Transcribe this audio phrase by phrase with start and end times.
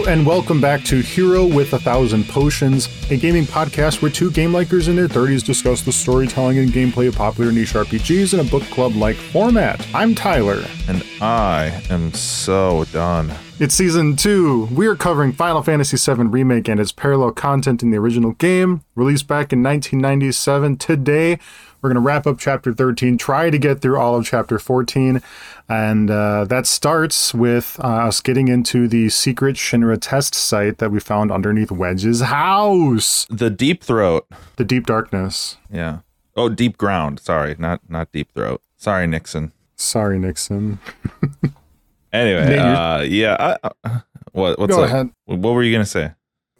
[0.00, 4.30] Hello and welcome back to Hero with a Thousand Potions, a gaming podcast where two
[4.30, 8.40] game likers in their 30s discuss the storytelling and gameplay of popular niche RPGs in
[8.40, 9.86] a book club like format.
[9.92, 10.64] I'm Tyler.
[10.88, 13.30] And I am so done.
[13.58, 14.70] It's season two.
[14.72, 18.82] We are covering Final Fantasy VII Remake and its parallel content in the original game,
[18.94, 20.78] released back in 1997.
[20.78, 21.38] Today,
[21.80, 25.22] we're going to wrap up chapter 13, try to get through all of chapter 14.
[25.68, 30.90] And uh, that starts with uh, us getting into the secret Shinra test site that
[30.90, 33.26] we found underneath Wedge's house.
[33.30, 34.26] The deep throat.
[34.56, 35.56] The deep darkness.
[35.70, 36.00] Yeah.
[36.36, 37.20] Oh, deep ground.
[37.20, 38.62] Sorry, not not deep throat.
[38.76, 39.52] Sorry, Nixon.
[39.76, 40.78] Sorry, Nixon.
[42.12, 43.56] Anyway, uh, yeah.
[43.62, 44.00] I, uh,
[44.32, 44.88] what what's Go up?
[44.88, 45.10] ahead.
[45.26, 46.12] What were you gonna say?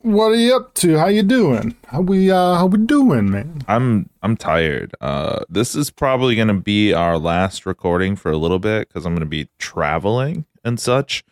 [0.03, 0.97] What are you up to?
[0.97, 1.77] How you doing?
[1.89, 3.63] How we uh how we doing, man?
[3.69, 4.95] I'm I'm tired.
[4.99, 9.15] Uh, this is probably gonna be our last recording for a little bit because I'm
[9.15, 11.23] gonna be traveling and such,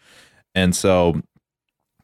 [0.54, 1.22] and so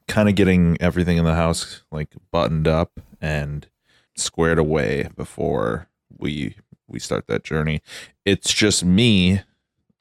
[0.07, 3.67] kind of getting everything in the house like buttoned up and
[4.15, 6.55] squared away before we
[6.87, 7.81] we start that journey.
[8.25, 9.41] It's just me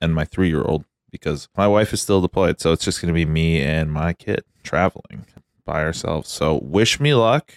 [0.01, 3.13] and my three year old because my wife is still deployed, so it's just gonna
[3.13, 5.27] be me and my kid traveling
[5.65, 6.31] by ourselves.
[6.31, 7.55] So wish me luck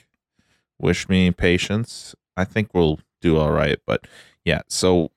[0.79, 2.15] wish me patience.
[2.35, 3.79] I think we'll do all right.
[3.85, 4.07] But
[4.45, 5.11] yeah, so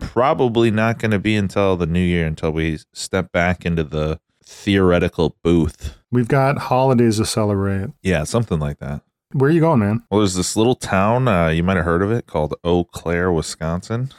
[0.00, 4.20] probably not going to be until the new year until we step back into the
[4.44, 5.98] theoretical booth.
[6.10, 7.90] We've got holidays to celebrate.
[8.02, 9.02] Yeah, something like that.
[9.32, 10.04] Where are you going, man?
[10.10, 13.30] Well, there's this little town, uh, you might have heard of it, called Eau Claire,
[13.30, 14.10] Wisconsin.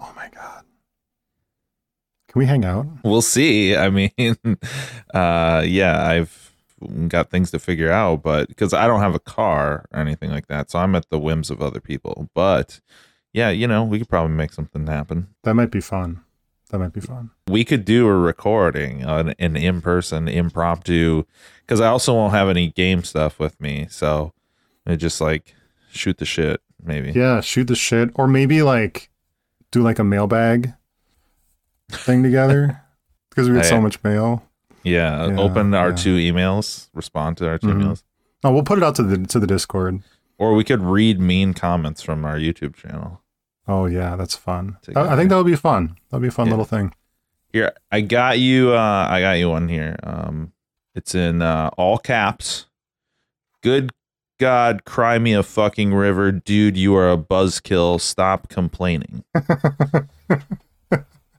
[0.00, 0.64] Oh my god.
[2.28, 2.86] Can we hang out?
[3.04, 3.76] We'll see.
[3.76, 4.10] I mean,
[5.14, 6.45] uh, yeah, I've
[7.08, 10.46] got things to figure out, but because I don't have a car or anything like
[10.48, 12.28] that, so I'm at the whims of other people.
[12.34, 12.80] But
[13.32, 15.28] yeah, you know, we could probably make something happen.
[15.44, 16.20] That might be fun.
[16.70, 17.30] That might be fun.
[17.48, 21.22] we could do a recording an, an in-person impromptu
[21.60, 24.32] because i also won't have any game stuff with me so
[24.84, 25.54] it just like
[25.92, 28.10] shoot the shit maybe Yeah, shoot the shit.
[28.16, 29.10] Or maybe like
[29.70, 30.74] do like a mailbag
[31.90, 32.82] thing together.
[33.30, 34.45] Because we get so much mail.
[34.86, 35.96] Yeah, Yeah, open our yeah.
[35.96, 37.82] two emails respond to our 2 Mhm.
[37.82, 38.02] emails
[38.44, 40.02] Oh, we'll put it out to the to the Discord.
[40.38, 43.20] or we could read mean comments from our youtube channel
[43.68, 44.76] Oh yeah, that's fun.
[44.94, 45.96] I think that would be fun.
[46.10, 46.52] That'd be a fun Yeah.
[46.52, 46.92] little thing.
[47.52, 50.52] here i got you uh i got you one here um
[50.94, 52.66] it's in uh all caps
[53.62, 53.90] good
[54.38, 59.24] god cry me a fucking river dude you are a buzzkill stop complaining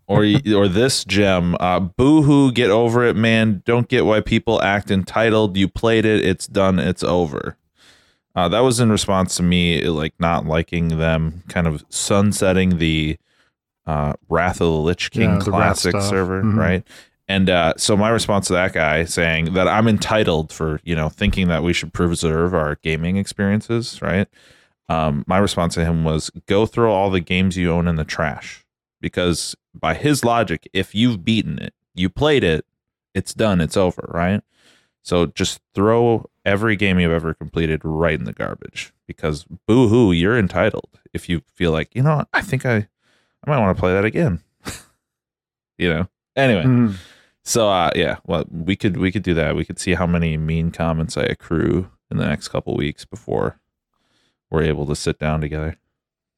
[0.07, 0.25] or
[0.55, 3.61] or this gem uh boo-hoo get over it man.
[3.65, 5.57] Don't get why people act entitled.
[5.57, 6.25] You played it.
[6.25, 6.79] It's done.
[6.79, 7.57] It's over.
[8.35, 13.17] Uh that was in response to me like not liking them kind of sunsetting the
[13.85, 16.57] uh wrath of the lich king Yeah, classic server Mhm.
[16.57, 16.87] right?
[17.29, 21.09] And uh, so my response to that guy saying that I'm entitled for you know
[21.09, 24.29] thinking that we should preserve our gaming experiences, right?
[24.87, 28.05] Um, my response to him was go throw all the games you own in the
[28.05, 28.63] trash
[29.01, 32.65] because by his logic, if you've beaten it, you played it,
[33.13, 34.41] it's done, it's over, right?
[35.01, 40.11] So just throw every game you've ever completed right in the garbage because boo hoo,
[40.11, 40.89] you're entitled.
[41.13, 44.05] If you feel like you know, I think I, I might want to play that
[44.05, 44.41] again.
[45.77, 46.07] you know.
[46.35, 46.95] Anyway, Mhm.
[47.43, 49.55] so uh yeah, well we could we could do that.
[49.55, 53.59] We could see how many mean comments I accrue in the next couple weeks before
[54.51, 55.77] we're able to sit down together.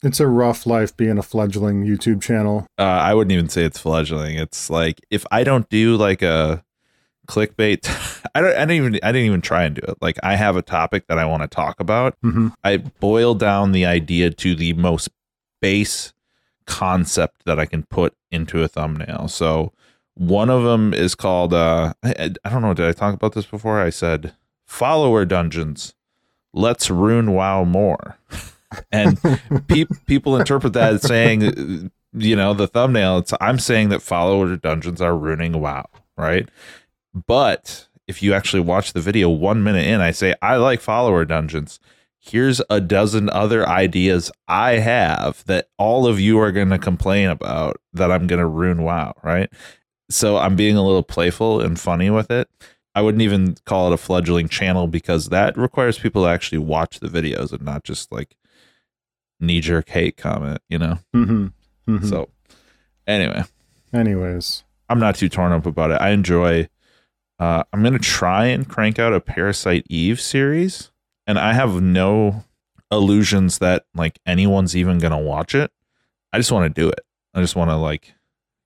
[0.02, 2.68] It's a rough life being a fledgling YouTube channel.
[2.78, 4.38] Uh I wouldn't even say it's fledgling.
[4.38, 6.64] It's like if I don't do like a
[7.28, 7.86] clickbait
[8.36, 9.98] I don't I didn't even I didn't even try and do it.
[10.02, 12.16] Like I have a topic that I want to talk about.
[12.22, 15.10] hmm I boil down the idea to the most
[15.62, 16.14] base
[16.66, 19.28] concept that I can put into a thumbnail.
[19.28, 19.74] So
[20.16, 23.46] one of them is called uh I, I don't know did I talk about this
[23.46, 23.80] before?
[23.82, 24.34] I said
[24.66, 25.94] follower dungeons.
[26.54, 28.18] Let's ruin WoW more.
[28.92, 29.20] and
[29.68, 34.56] pe- people interpret that as saying you know the thumbnail it's I'm saying that follower
[34.56, 35.86] dungeons are ruining WoW,
[36.18, 36.48] right?
[37.14, 41.26] But if you actually watch the video 1 minute in I say I like follower
[41.26, 41.80] dungeons
[42.20, 47.30] here's a dozen other ideas I have that all of you are going to complain
[47.30, 49.50] about that I'm going to ruin WoW, right?
[50.10, 52.50] So I'm being a little playful and funny with it.
[52.94, 57.00] I wouldn't even call it a fledgling channel because that requires people to actually watch
[57.00, 58.36] the videos and not just like
[59.40, 61.00] knee jerk hate comment, you know?
[61.14, 61.48] hmm
[61.86, 62.30] hmm So
[63.08, 63.44] anyway,
[63.94, 66.02] anyways, I'm not too torn up about it.
[66.02, 66.68] I enjoy.
[67.40, 70.92] Uh, I'm gonna try and crank out a Parasite Eve series,
[71.26, 72.44] and I have no
[72.92, 75.72] illusions that like anyone's even gonna watch it.
[76.34, 77.00] I just want to do it.
[77.34, 78.14] I just want to like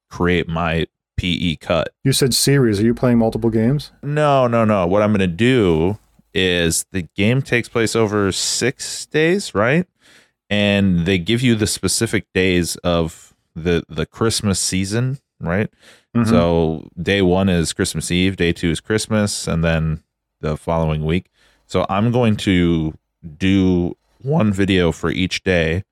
[0.09, 0.87] create my
[1.17, 1.93] PE cut.
[2.03, 2.79] You said series.
[2.79, 3.91] Are you playing multiple games?
[4.01, 4.87] No, no, no.
[4.87, 5.97] What I'm going to do
[6.33, 9.87] is the game takes place over six days, right?
[10.53, 15.69] And they give you the specific days of the the Christmas season, right?
[16.15, 16.27] Mhm.
[16.29, 20.03] So day one is Christmas Eve, day two is Christmas, and then
[20.41, 21.25] the following week.
[21.65, 22.93] So I'm going to
[23.47, 25.83] do one video for each day,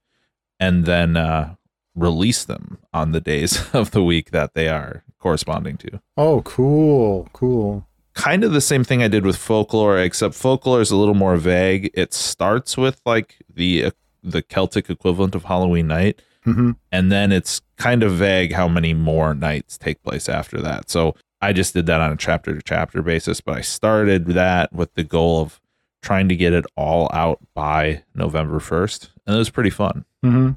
[0.59, 1.55] and then uh,
[1.95, 7.29] release them on the days of the week that they are corresponding to Oh, cool,
[7.33, 7.85] cool.
[8.13, 11.37] kind of the same thing I did with folklore, except folklore is a little more
[11.37, 11.89] vague.
[11.93, 13.91] It starts with like the
[14.23, 18.93] the Celtic equivalent of Halloween night, hmm and then it's kind of vague how many
[18.93, 20.89] more nights take place after that.
[20.89, 24.71] So I just did that on a chapter to chapter basis, but I started that
[24.73, 25.59] with the goal of
[26.01, 29.09] trying to get it all out by November 1st.
[29.25, 30.05] And it was pretty fun.
[30.23, 30.51] hmm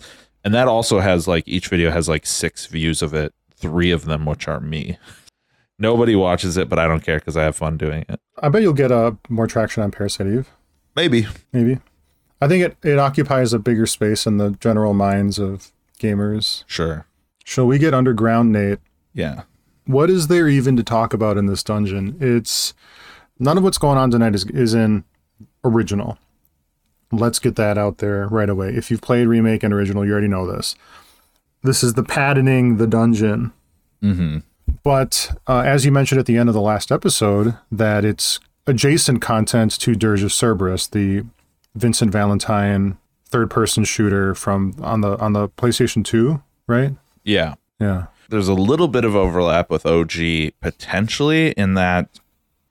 [0.45, 4.05] And that also has like each video has like six views of it, three of
[4.05, 4.99] them which are me.
[5.79, 8.21] Nobody watches it, but I don't care because I have fun doing it.
[8.43, 10.51] I bet you'll get uh, more traction on Parasite Eve.
[10.95, 11.27] Maybe.
[11.53, 11.79] Maybe.
[12.45, 16.63] I think it, it occupies a bigger space in the general minds of gamers.
[16.67, 17.07] Sure.
[17.43, 18.81] Shall we get underground, Nate?
[19.15, 19.45] Yeah.
[19.87, 22.19] What is there even to talk about in this dungeon?
[22.21, 22.75] It's
[23.39, 25.05] none of what's going on tonight is is in
[25.65, 26.19] original.
[27.11, 28.75] Let's get that out there right away.
[28.75, 30.75] If you've played remake and original, you already know this.
[31.63, 33.55] This is the patenting the dungeon.
[34.03, 34.39] Mm-hmm.
[34.83, 39.23] But uh, as you mentioned at the end of the last episode, that it's adjacent
[39.23, 41.25] content to Dirge of Cerberus, the
[41.75, 46.93] Vincent Valentine third-person shooter from on the on the PlayStation 2, right?
[47.25, 47.55] Yeah.
[47.81, 48.07] Yeah.
[48.29, 50.13] There's a little bit of overlap with OG
[50.61, 52.21] potentially in that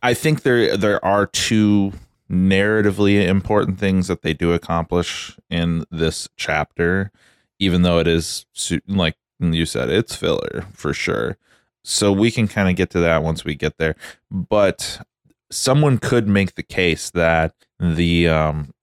[0.02, 1.94] I think there there are two
[2.32, 7.12] narratively important things that they do accomplish in this chapter,
[7.60, 8.46] even though it is
[8.88, 11.38] like you said, it's filler for sure.
[11.84, 13.96] So we can kind of get to that once we get there.
[14.32, 15.06] But
[15.52, 18.74] someone could make the case that the um,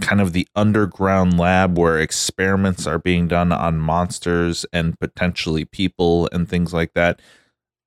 [0.00, 6.28] kind of the underground lab where experiments are being done on monsters and potentially people
[6.32, 7.20] and things like that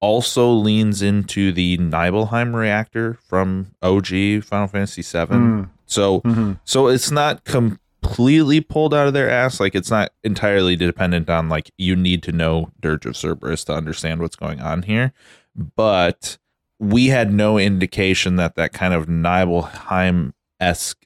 [0.01, 5.35] also leans into the Nibelheim reactor from OG Final Fantasy VII.
[5.35, 5.69] Mm.
[5.85, 6.59] So Mhm.
[6.65, 9.59] so it's not completely pulled out of their ass.
[9.59, 13.73] Like it's not entirely dependent on like you need to know Dirge of Cerberus to
[13.73, 15.13] understand what's going on here.
[15.55, 16.37] But
[16.79, 21.05] we had no indication that that kind of Nibelheim esque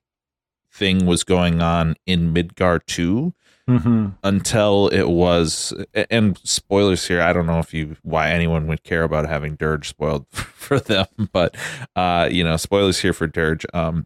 [0.75, 3.33] thing was going on in Midgar 2
[3.67, 4.13] Mhm.
[4.23, 5.73] until it was
[6.11, 9.89] and spoilers here i don't know if you why anyone would care about having dirge
[9.89, 11.55] spoiled for them but
[11.95, 14.05] uh you know spoilers here for dirge um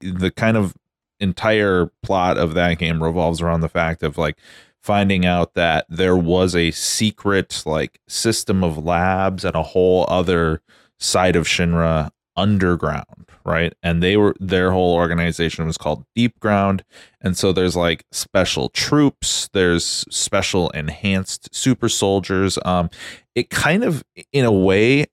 [0.00, 0.76] the kind of
[1.18, 4.36] entire plot of that game revolves around the fact of like
[4.80, 10.62] finding out that there was a secret like system of labs and a whole other
[11.00, 13.04] side of shinra underground
[13.46, 13.72] right?
[13.82, 16.84] And they were their whole organization was called deep ground.
[17.22, 22.58] And so there's like special troops there's special enhanced super soldiers.
[22.64, 22.90] Um
[23.34, 25.06] it kind of in a way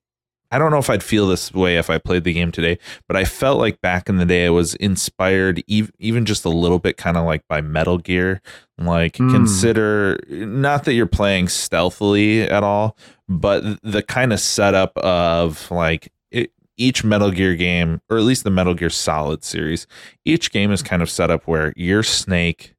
[0.50, 3.16] i don't know if i'd feel this way if i played the game today but
[3.18, 6.78] i felt like back in the day i was inspired ev- even just a little
[6.78, 8.40] bit kind of like by metal gear.
[8.78, 9.30] Like Hmm.
[9.30, 12.96] consider not that you're playing stealthily at all
[13.28, 16.10] but the kind of setup of like
[16.78, 19.86] each metal gear game or at least the metal gear solid series
[20.24, 22.74] each game is kind of set up where you're snake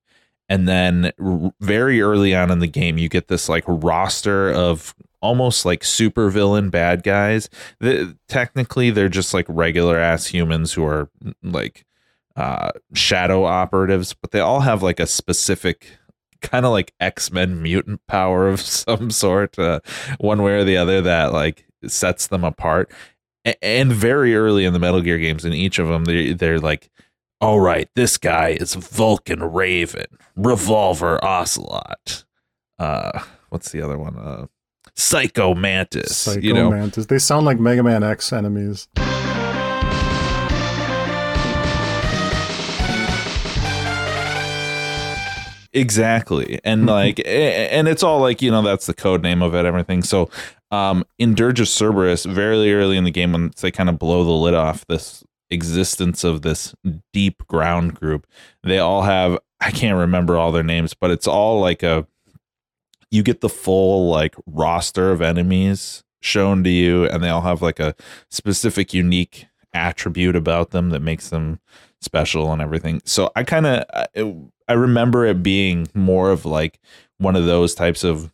[0.48, 1.12] and then
[1.62, 6.30] very early on in the game you get this like roster of almost like super
[6.30, 7.50] villain bad guys.
[7.80, 11.10] The, technically they're just like regular ass humans who are
[11.44, 11.86] like
[12.36, 15.88] uh shadow operatives but they all have like a specific
[16.42, 19.80] kind of like x-men mutant power of some sort uh,
[20.20, 22.92] one way or the other that like sets them apart
[23.62, 26.90] and very early in the metal gear games in each of them they, they're like
[27.42, 32.26] all right, this guy is Vulcan Raven, Revolver Ocelot.
[32.78, 34.18] Uh, what's the other one?
[34.18, 34.48] Uh,
[34.96, 36.18] Psycho Mantis.
[36.18, 37.06] Psycho you know, Mantis.
[37.06, 38.90] They sound like Mega Man X enemies.
[45.72, 46.60] exactly.
[46.66, 50.04] And like, and it's all like you know that's the code name of it, everything.
[50.04, 50.30] So,
[50.72, 54.24] um, in Dirge of Cerberus, very early in the game, when they kind of blow
[54.24, 56.76] the lid off this existence of this
[57.12, 58.28] deep ground group,
[58.64, 62.08] they all have I can't remember all their names, but it's all like a
[63.12, 67.62] you get the full like roster of enemies shown to you and they all have
[67.62, 67.96] like a
[68.30, 71.60] specific unique attribute about them that makes them
[72.02, 73.02] special and everything.
[73.06, 73.86] So i kind of
[74.68, 76.80] I remember it being more of like
[77.18, 78.32] one of those types of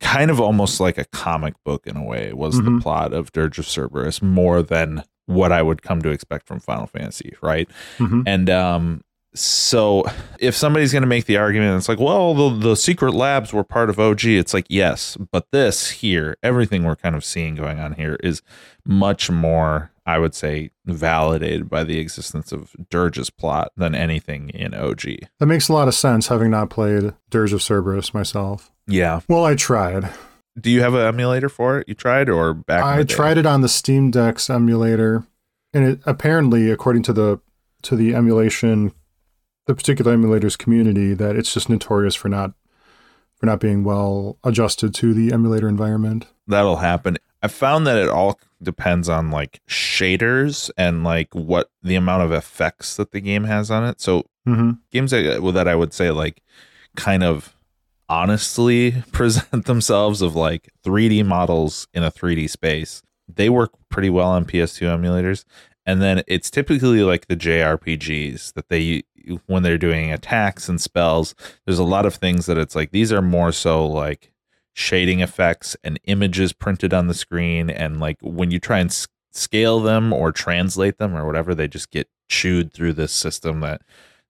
[0.00, 2.64] kind of almost like a comic book in a way was Mhm.
[2.76, 6.60] the plot of Dirge of Cerberus more than what I would come to expect from
[6.60, 7.68] Final Fantasy, right?
[7.98, 8.22] Mhm.
[8.26, 9.00] And um
[9.34, 10.04] so
[10.40, 13.62] if somebody's going to make the argument it's like well the, the secret labs were
[13.62, 17.78] part of OG it's like yes but this here everything we're kind of seeing going
[17.78, 18.40] on here is
[18.86, 24.72] much more I would say validated by the existence of Dirge's plot than anything in
[24.72, 25.02] OG.
[25.38, 28.72] That makes a lot of sense, having not played Dirge of Cerberus myself.
[28.86, 29.20] Yeah.
[29.28, 30.08] Well, I tried.
[30.58, 31.88] Do you have an emulator for it?
[31.88, 32.82] You tried or back?
[32.82, 35.26] I tried it on the Steam Deck's emulator,
[35.74, 37.40] and it apparently, according to the
[37.82, 38.92] to the emulation,
[39.66, 42.54] the particular emulator's community, that it's just notorious for not
[43.36, 46.28] for not being well adjusted to the emulator environment.
[46.46, 47.18] That'll happen.
[47.42, 52.32] I found that it all depends on like shaders and like what the amount of
[52.32, 54.00] effects that the game has on it.
[54.00, 56.42] So hmm games that, well, that I would say like
[56.96, 57.54] kind of
[58.08, 63.02] honestly present themselves of like 3D models in a 3D space.
[63.32, 65.44] They work pretty well on PS2 emulators.
[65.86, 69.04] And then it's typically like the JRPGs that they
[69.46, 71.34] when they're doing attacks and spells,
[71.66, 74.32] there's a lot of things that it's like these are more so like
[74.78, 79.08] shading effects and images printed on the screen and like when you try and s-
[79.32, 83.82] scale them or translate them or whatever they just get chewed through this system that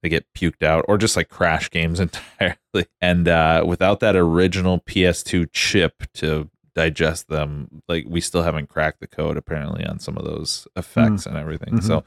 [0.02, 2.86] they get puked out or just like crash games entirely.
[3.02, 9.00] And uh without that original ps2 chip to digest them like we still haven't cracked
[9.00, 11.74] the code apparently on some of those effects and everything.
[11.74, 11.82] Mhm.
[11.84, 12.04] so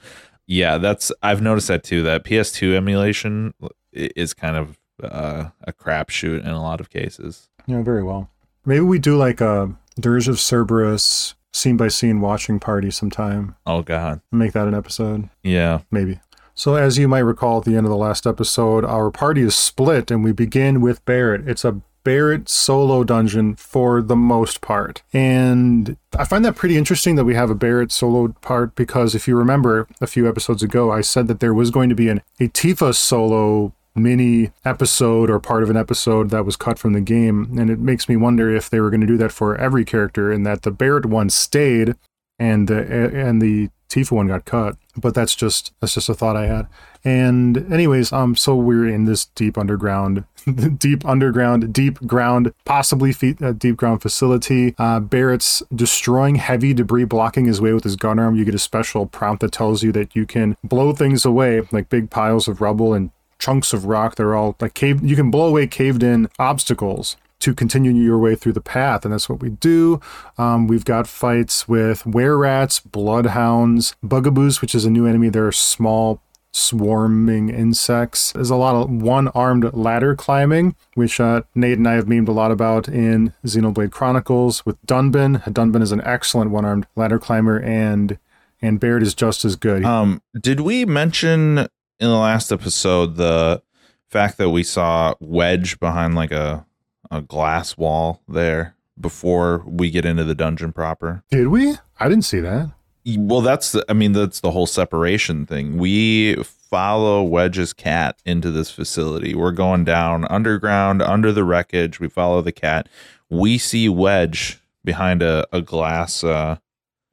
[0.47, 3.53] yeah that's i've noticed that too that ps2 emulation
[3.93, 8.29] is kind of uh, a crapshoot in a lot of cases Yeah, very well.
[8.65, 13.55] Maybe we do like a Dirge of Cerberus scene by scene watching party sometime.
[13.65, 15.29] oh god Make that an episode.
[15.43, 16.19] yeah Maybe.
[16.53, 19.55] So, as you might recall at the end of the last episode, our party is
[19.55, 21.47] split and we begin with Barret.
[21.47, 25.01] It's a Barret solo dungeon for the most part.
[25.13, 29.27] And I find that pretty interesting that we have a Barret solo part because if
[29.27, 32.21] you remember a few episodes ago, I said that there was going to be an,
[32.39, 37.01] a Tifa solo mini episode or part of an episode that was cut from the
[37.01, 37.57] game.
[37.57, 40.31] And it makes me wonder if they were going to do that for every character
[40.31, 41.95] and that the Barret one stayed
[42.39, 42.81] and the
[43.13, 44.77] and the Tifa one got cut.
[44.95, 46.67] But that's just that's just a thought I had.
[47.03, 50.25] And anyways, um, so we're in this deep underground,
[50.77, 54.75] deep underground, deep ground, possibly feet, uh, deep ground facility.
[54.77, 58.35] Uh, Barret's destroying heavy debris, blocking his way with his gun arm.
[58.35, 61.89] You get a special prompt that tells you that you can blow things away, like
[61.89, 64.15] big piles of rubble and chunks of rock.
[64.15, 65.03] They're all like cave.
[65.03, 69.13] You can blow away caved in obstacles to continue your way through the path, and
[69.13, 69.99] that's what we do.
[70.37, 75.29] Um, we've got fights with were rats, bloodhounds, bugaboos, which is a new enemy.
[75.29, 76.21] They're small
[76.53, 78.33] swarming insects.
[78.33, 82.33] There's a lot of one-armed ladder climbing, which uh, Nate and I have memed a
[82.33, 85.41] lot about in Xenoblade Chronicles with Dunban.
[85.45, 88.17] Dunban is an excellent one-armed ladder climber, and
[88.61, 89.83] and Barret is just as good.
[89.83, 91.67] Um, did we mention
[92.01, 93.61] in the last episode the
[94.09, 96.65] fact that we saw Wedge behind like a
[97.11, 101.23] a glass wall there before we get into the dungeon proper?
[101.29, 101.75] Did we?
[101.99, 102.71] I didn't see that.
[103.17, 105.77] Well, that's the, I mean that's the whole separation thing.
[105.77, 109.35] We follow Wedge's cat into this facility.
[109.35, 111.99] We're going down underground under the wreckage.
[111.99, 112.89] We follow the cat.
[113.29, 116.57] We see Wedge behind a, a glass uh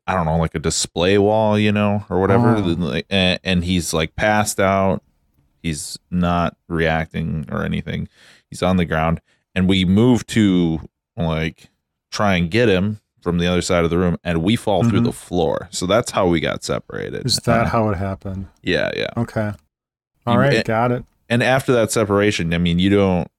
[0.09, 2.57] I don't know, like a display wall, you know, or whatever.
[2.57, 3.01] Oh.
[3.11, 5.03] And, and he's like passed out.
[5.63, 8.09] He's not reacting or anything.
[8.49, 9.21] He's on the ground.
[9.55, 10.81] And we move to
[11.17, 11.69] like
[12.11, 15.01] try and get him from the other side of the room and we fall through
[15.01, 15.05] Mhm.
[15.05, 15.69] the floor.
[15.71, 17.27] So that's how we got separated.
[17.27, 18.47] Is that Uh, how it happened?
[18.63, 19.09] Yeah, yeah.
[19.17, 19.53] Okay.
[20.27, 21.05] All You- right, eh, got it.
[21.29, 23.31] And after that separation, I mean, you don't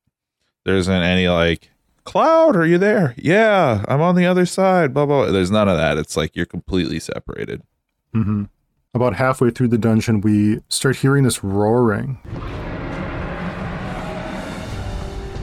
[0.66, 1.72] there isn't any like
[2.04, 3.14] Cloud, are you there?
[3.18, 4.94] Yeah, I'm on the other side.
[4.94, 5.26] Blah blah.
[5.32, 5.98] There's none of that.
[5.98, 7.62] It's like you're completely separated.
[8.14, 8.46] hmm
[8.94, 12.18] About halfway through the dungeon, we start hearing this roaring.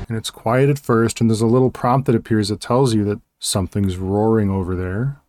[0.09, 3.05] And it's quiet at first, and there's a little prompt that appears that tells you
[3.05, 5.21] that something's roaring over there.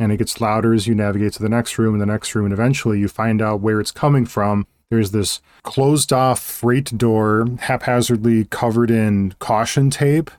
[0.00, 2.44] And it gets louder as you navigate to the next room and the next room,
[2.46, 4.66] and eventually you find out where it's coming from.
[4.88, 10.30] There's this closed off freight door, haphazardly covered in caution tape,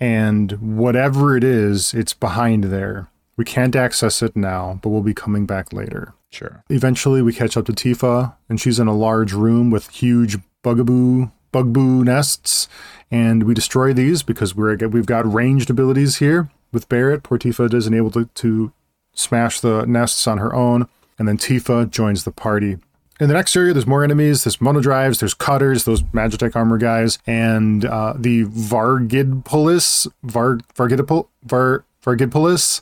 [0.00, 3.08] and whatever it is, it's behind there.
[3.36, 6.14] We can't access it now, but we'll be coming back later.
[6.30, 6.64] Sure.
[6.68, 11.30] Eventually, we catch up to Tifa, and she's in a large room with huge bugaboo
[11.52, 12.68] bugboo nests,
[13.10, 17.22] and we destroy these because we're we've got ranged abilities here with Barret.
[17.22, 18.72] Poor Tifa isn't able to, to
[19.12, 20.86] smash the nests on her own,
[21.18, 22.78] and then Tifa joins the party.
[23.20, 24.44] In the next area, there's more enemies.
[24.44, 31.84] There's monodrives, there's cutters, those Magitech armor guys, and uh, the Varghidpolis, Var, Vargidpol, Var,
[32.02, 32.80] Varghidpolis.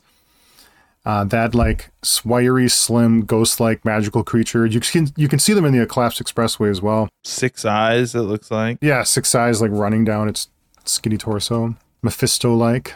[1.04, 1.90] Uh, that like
[2.25, 4.66] wiry, slim, ghost-like magical creature.
[4.66, 7.09] You can you can see them in the Collapse Expressway as well.
[7.25, 8.78] Six eyes, it looks like.
[8.80, 10.49] Yeah, six eyes like running down its
[10.85, 12.95] skinny torso, Mephisto-like.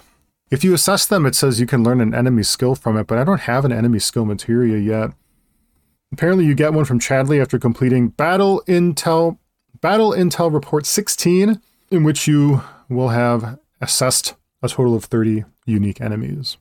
[0.51, 3.17] If you assess them, it says you can learn an enemy skill from it, but
[3.17, 5.13] I don't have an enemy skill materia yet.
[6.12, 9.38] Apparently, you get one from Chadley after completing Battle Intel
[9.81, 16.00] Battle Intel Report 16, in which you will have assessed a total of 30 unique
[16.00, 16.57] enemies.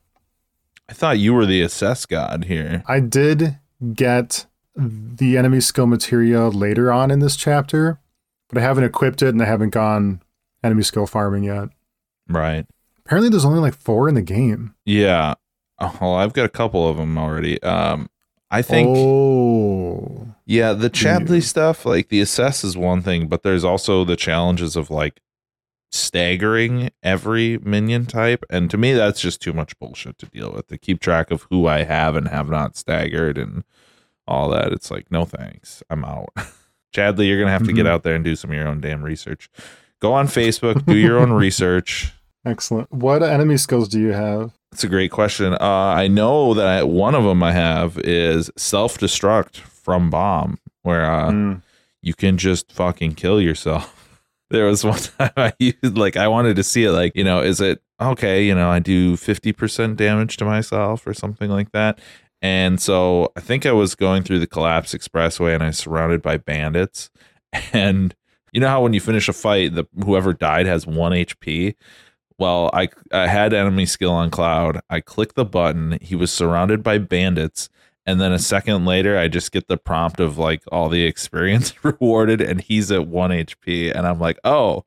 [0.88, 2.82] I thought you were the assess god here.
[2.86, 3.58] I did
[3.94, 8.00] get the enemy skill materia later on in this chapter,
[8.48, 10.22] but I haven't equipped it and I haven't gone
[10.64, 11.68] enemy skill farming yet.
[12.28, 12.66] Right.
[13.04, 14.74] Apparently, there's only like four in the game.
[14.84, 15.34] Yeah.
[15.78, 17.62] Oh, I've got a couple of them already.
[17.62, 18.08] Um,
[18.52, 18.96] I think.
[18.96, 20.28] Oh.
[20.46, 20.90] Yeah, the?
[20.90, 25.20] Chadley stuff, like the assess is one thing, but there's also the challenges of like
[25.90, 28.44] staggering every minion type.
[28.50, 31.46] And to me, that's just too much bullshit to deal with to keep track of
[31.50, 33.64] who I have and have not staggered and
[34.26, 34.72] all that.
[34.72, 35.82] It's like, no thanks.
[35.90, 36.30] I'm out.
[36.94, 37.90] Chadley, you're going to have to get Mhm.
[37.90, 39.48] out there and do some of your own damn research.
[40.00, 42.12] Go on Facebook, do your own research.
[42.44, 42.90] Excellent.
[42.92, 44.52] What enemy skills do you have?
[44.72, 45.52] That's a great question.
[45.54, 50.58] Uh, I know that I, one of them I have is self destruct from bomb,
[50.82, 51.62] where uh, Mm.
[52.02, 53.98] you can just fucking kill yourself.
[54.50, 57.40] There was one time I used like I wanted to see it like, you know,
[57.40, 61.98] is it okay, you know, I do 50% damage to myself or something like that.
[62.42, 66.20] And so I think I was going through the collapse expressway and I was surrounded
[66.20, 67.08] by bandits.
[67.72, 68.14] And
[68.52, 71.74] you know how when you finish a fight, the whoever died has one HP?
[72.38, 74.80] Well, I I had enemy skill on Cloud.
[74.90, 75.98] I clicked the button.
[76.00, 77.68] He was surrounded by bandits,
[78.06, 81.72] and then a second later, I just get the prompt of like all the experience
[81.84, 84.84] rewarded, and he's at one HP, and I'm like, oh,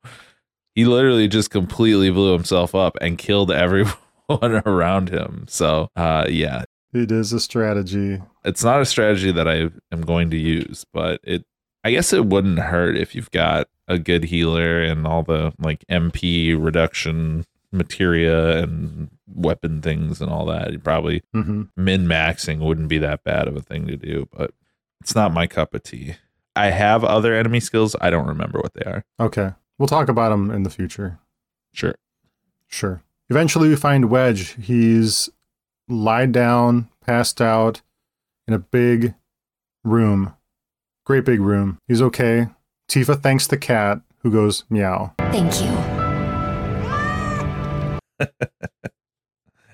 [0.73, 3.93] he literally just completely blew himself up and killed everyone
[4.65, 5.45] around him.
[5.47, 8.21] So, uh, yeah, It is a strategy.
[8.43, 11.45] it's not a strategy that I am going to use, but it
[11.85, 15.85] I guess it wouldn't hurt if you've got a good healer and all the like
[15.87, 20.71] MP reduction materia and weapon things and all that.
[20.71, 24.51] You probably hmm min maxing wouldn't be that bad of a thing to do, but
[24.99, 26.15] it's not my cup of tea.
[26.55, 27.95] I have other enemy skills.
[28.01, 29.03] I don't remember what they are.
[29.19, 29.51] Okay.
[29.77, 31.19] We'll talk about them in the future.
[31.73, 31.95] Sure.
[32.67, 33.03] Sure.
[33.29, 34.55] Eventually, we find Wedge.
[34.61, 35.29] He's
[35.87, 37.81] lied down, passed out
[38.47, 39.13] in a big
[39.83, 40.33] room.
[41.05, 41.77] Great big room.
[41.87, 42.47] He's okay.
[42.89, 45.13] Tifa thanks the cat, who goes meow.
[45.19, 45.61] Thank
[48.19, 48.27] you.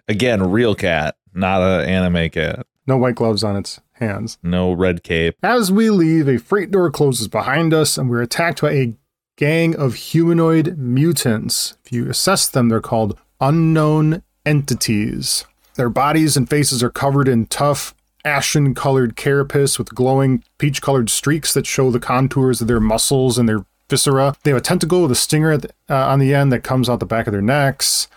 [0.09, 2.65] Again, real cat, not an anime cat.
[2.85, 4.39] No white gloves on its hands.
[4.43, 5.37] No red cape.
[5.41, 8.93] As we leave, a freight door closes behind us, and we're attacked by a
[9.37, 11.77] gang of humanoid mutants.
[11.85, 15.45] If you assess them, they're called unknown entities.
[15.75, 21.09] Their bodies and faces are covered in tough, ashen colored carapace with glowing peach colored
[21.09, 24.35] streaks that show the contours of their muscles and their viscera.
[24.43, 26.99] They have a tentacle with a stinger the, uh, on the end that comes out
[26.99, 28.07] the back of their necks.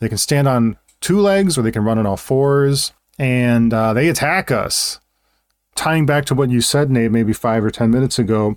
[0.00, 2.92] They can stand on two legs or they can run on all fours.
[3.18, 5.00] And uh, they attack us
[5.74, 8.56] tying back to what you said, Nate, maybe five or 10 minutes ago,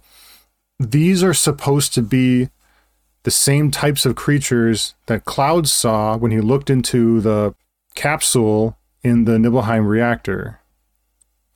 [0.79, 2.49] these are supposed to be
[3.23, 7.55] the same types of creatures that Cloud saw when he looked into the
[7.95, 10.59] capsule in the Nibelheim reactor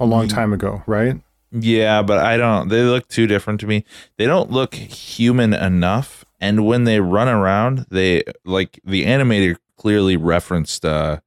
[0.02, 1.16] a long time ago, right?
[1.52, 2.70] Yeah, but I don't.
[2.70, 3.86] They look too different to me.
[4.18, 6.26] They don't look human enough.
[6.40, 11.20] And when they run around, they like the animator clearly referenced uh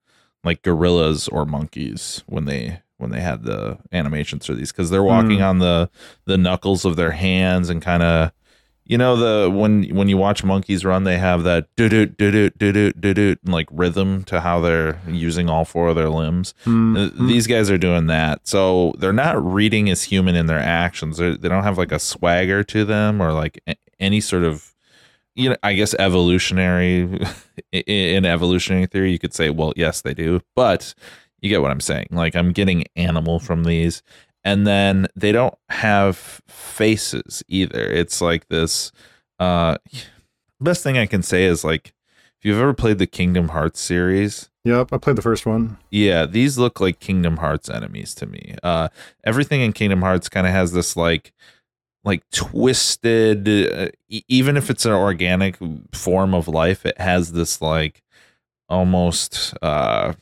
[0.45, 5.03] like gorillas or monkeys when they when they had the animations for these because they're
[5.03, 5.91] walking on the
[6.25, 8.33] the knuckles of their hands and kind of
[8.87, 12.31] you know the when when you watch monkeys run they have that do do do
[12.31, 16.11] do do do do do like rhythm to how they're using all four of their
[16.11, 16.53] limbs
[16.97, 18.47] uh, These guys are doing that.
[18.47, 21.17] So they're not reading as human in their actions.
[21.17, 23.63] They're, they don't have like a swagger to them or like
[23.99, 24.75] any sort of,
[25.35, 27.21] you know, I guess evolutionary,
[27.73, 30.41] in evolutionary theory, you could say, well, yes, they do.
[30.55, 30.95] But
[31.41, 32.09] you get what I'm saying.
[32.11, 34.03] Like I'm getting animal from these.
[34.45, 37.81] And then they don't have faces either.
[37.81, 38.93] It's like this.
[39.39, 39.79] Uh,
[40.61, 41.95] best thing I can say is like,
[42.39, 45.77] if you've ever played the Kingdom Hearts series, Yep, I played the first one.
[45.91, 48.55] yeah, these look like Kingdom Hearts enemies to me.
[48.63, 48.89] Uh,
[49.23, 51.33] everything in Kingdom Hearts kind of has this like,
[52.03, 53.47] like twisted.
[53.49, 55.59] Uh, e- even if it's an organic
[55.93, 58.03] form of life, it has this like
[58.69, 59.55] almost.
[59.63, 60.13] Uh,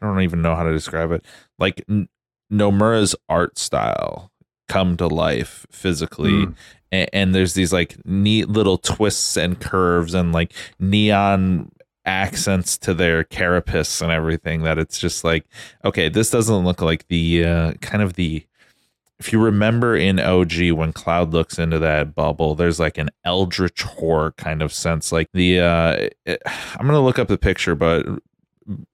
[0.00, 1.24] I don't even know how to describe it.
[1.58, 2.08] Like N-
[2.52, 4.30] Nomura's art style
[4.68, 6.46] come to life physically.
[6.92, 11.72] And, and there's these like neat little twists and curves and like neon
[12.04, 15.44] accents to their carapace and everything that it's just like
[15.84, 18.44] okay this doesn't look like the uh, kind of the
[19.22, 23.82] if you remember in OG when Cloud looks into that bubble, there's like an eldritch
[23.82, 25.12] horror kind of sense.
[25.12, 28.04] Like the uh it, I'm gonna look up the picture, but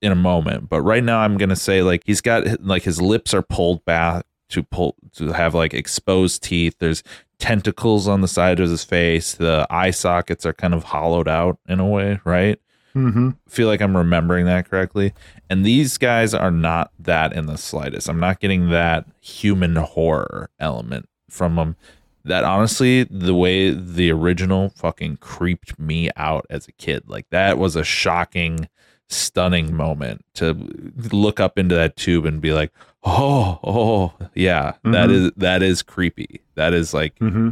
[0.02, 0.68] in a moment.
[0.68, 4.24] But right now I'm gonna say like he's got like his lips are pulled back
[4.50, 6.76] to pull to have like exposed teeth.
[6.78, 7.02] There's
[7.38, 9.34] tentacles on the side of his face.
[9.34, 12.58] The eye sockets are kind of hollowed out in a way, right?
[12.94, 13.30] Mm-hmm.
[13.48, 15.12] feel like I'm remembering that correctly.
[15.48, 18.08] And these guys are not that in the slightest.
[18.08, 21.76] I'm not getting that human horror element from them.
[22.24, 27.04] That honestly, the way the original fucking creeped me out as a kid.
[27.06, 28.68] Like that was a shocking,
[29.10, 30.54] stunning moment to
[31.12, 32.72] look up into that tube and be like,
[33.04, 35.12] oh, oh, yeah, that Mhm.
[35.12, 36.40] is that is creepy.
[36.54, 37.50] That is like Mm-hmm.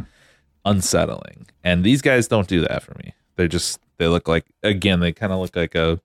[0.65, 1.47] unsettling.
[1.63, 3.13] And these guys don't do that for me.
[3.35, 5.99] They're just they look like again, they kind of look like a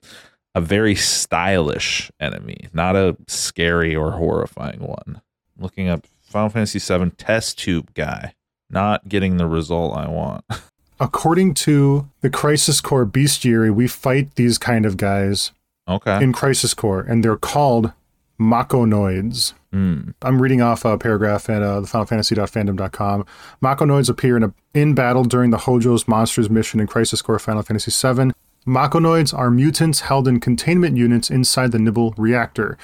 [0.54, 5.22] a very stylish enemy, not a scary or horrifying one.
[5.58, 8.34] Looking up Final Fantasy VII test tube guy,
[8.70, 10.44] not getting the result I want.
[11.02, 15.50] According to the Crisis Core bestiary, we fight these kind of guys
[15.88, 16.22] okay.
[16.22, 17.92] in Crisis Core, and they're called
[18.40, 19.52] Makonoids.
[19.72, 20.10] Hmm.
[20.22, 23.26] I'm reading off a paragraph at uh, the FinalFantasy.fandom.com.
[23.60, 27.62] Makonoids appear in, a, in battle during the Hojo's Monsters mission in Crisis Core Final
[27.62, 28.30] Fantasy VII.
[28.64, 32.78] Makonoids are mutants held in containment units inside the Nibel reactor.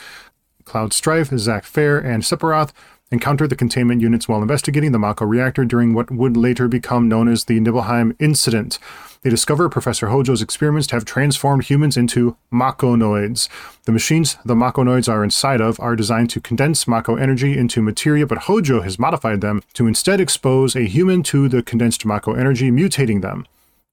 [0.64, 2.72] Cloud Strife, Zack Fair, and Sephiroth
[3.10, 7.28] encounter the containment units while investigating the Mako reactor during what would later become known
[7.28, 8.78] as the Nibelheim Incident.
[9.22, 13.48] They discover Professor Hojo's experiments have transformed humans into Makonoids.
[13.84, 18.26] The machines the Makonoids are inside of are designed to condense Mako energy into materia,
[18.26, 22.70] but Hojo has modified them to instead expose a human to the condensed Mako energy,
[22.70, 23.46] mutating them.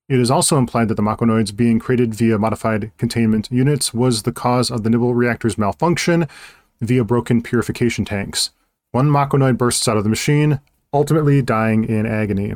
[0.07, 4.31] It is also implied that the Makonoids being created via modified containment units was the
[4.31, 6.27] cause of the Nibel reactor's malfunction
[6.79, 8.51] via broken purification tanks.
[8.95, 10.61] One Makonoid bursts out of the machine,
[10.93, 12.55] ultimately dying in agony.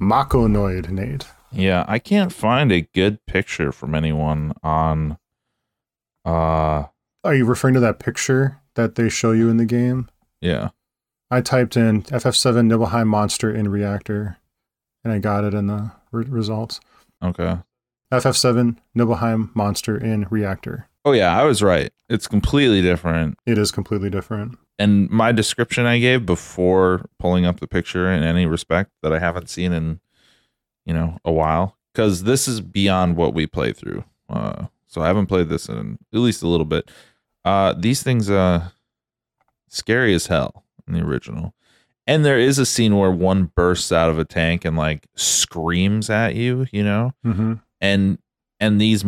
[0.00, 1.26] Makonoid, Nate.
[1.50, 5.18] Yeah, I can't find a good picture from anyone on
[6.24, 6.84] uh
[7.22, 10.08] Are you referring to that picture that they show you in the game?
[10.40, 10.70] yeah.
[11.30, 14.38] I typed in FF7 Nibelheim monster in reactor,
[15.04, 16.80] and I got it in the re- results.
[17.22, 17.58] Okay.
[18.10, 20.88] FF7 Nibelheim monster in reactor.
[21.04, 21.92] Oh yeah, I was right.
[22.08, 23.38] It's completely different.
[23.44, 24.56] It is completely different.
[24.82, 29.20] And my description I gave before pulling up the picture in any respect that I
[29.20, 30.00] haven't seen in
[30.84, 34.04] you know a while because this is beyond what we play through.
[34.28, 36.90] Uh, so I haven't played this in at least a little bit.
[37.44, 38.70] Uh, these things uh
[39.68, 41.54] scary as hell in the original.
[42.04, 46.10] And there is a scene where one bursts out of a tank and like screams
[46.10, 47.12] at you, you know?
[47.24, 47.54] Mm-hmm.
[47.80, 48.18] and
[48.58, 49.04] and these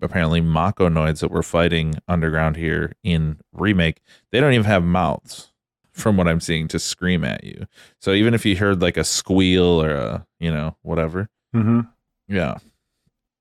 [0.00, 5.52] apparently makonoids that we're fighting underground here in remake they don't even have mouths
[5.92, 7.66] from what i'm seeing to scream at you.
[8.00, 11.28] So even if you heard like a squeal or a you know whatever.
[11.54, 11.80] Mm-hmm.
[12.28, 12.56] yeah.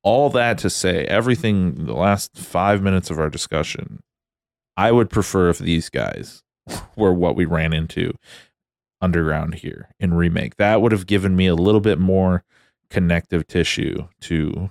[0.04, 4.02] All that to say everything the last five minutes of our discussion
[4.76, 6.44] i would prefer if these guys
[6.96, 8.13] were what we ran into
[9.02, 10.58] underground here in remake.
[10.58, 12.44] That would have given me a little bit more
[12.89, 14.70] connective tissue to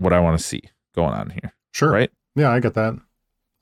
[0.00, 0.62] what I want to see
[0.94, 1.52] going on here.
[1.72, 1.92] Sure.
[1.92, 2.10] Right?
[2.34, 2.98] Yeah, I get that.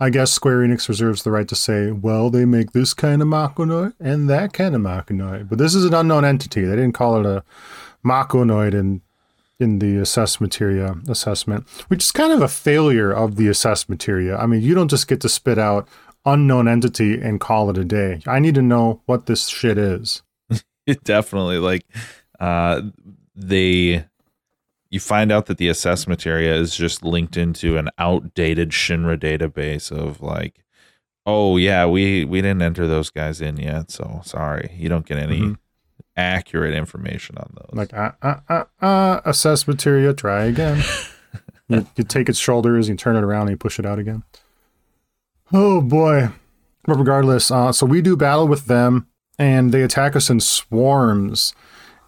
[0.01, 3.27] I guess Square Enix reserves the right to say, well, they make this kind of
[3.27, 5.49] Makonoid and that kind of Makonoid.
[5.49, 6.65] But this is an unknown entity.
[6.65, 7.43] They didn't call it a
[8.07, 9.03] Makonoid in
[9.61, 14.37] in the assess materia assessment, which is kind of a failure of the assess materia.
[14.37, 15.89] I mean, you don't just get to spit out
[16.25, 18.21] unknown entity and call it a day.
[18.25, 20.23] I need to know what this shit is.
[20.87, 21.85] It definitely like
[22.39, 22.83] uh
[23.35, 24.05] they
[24.91, 29.91] you find out that the assess materia is just linked into an outdated Shinra database
[29.93, 30.65] of like
[31.27, 34.73] oh yeah, we we didn't enter those guys in yet, so sorry.
[34.77, 35.57] You don't get any Mhm.
[36.17, 37.71] accurate information on those.
[37.77, 40.83] Like, uh, uh, uh, uh, assess materia, try again.
[41.69, 44.23] you, you take its shoulders, you turn it around, and you push it out again.
[45.53, 46.31] Oh boy.
[46.85, 49.07] But regardless, uh, so we do battle with them,
[49.39, 51.53] and they attack us in swarms.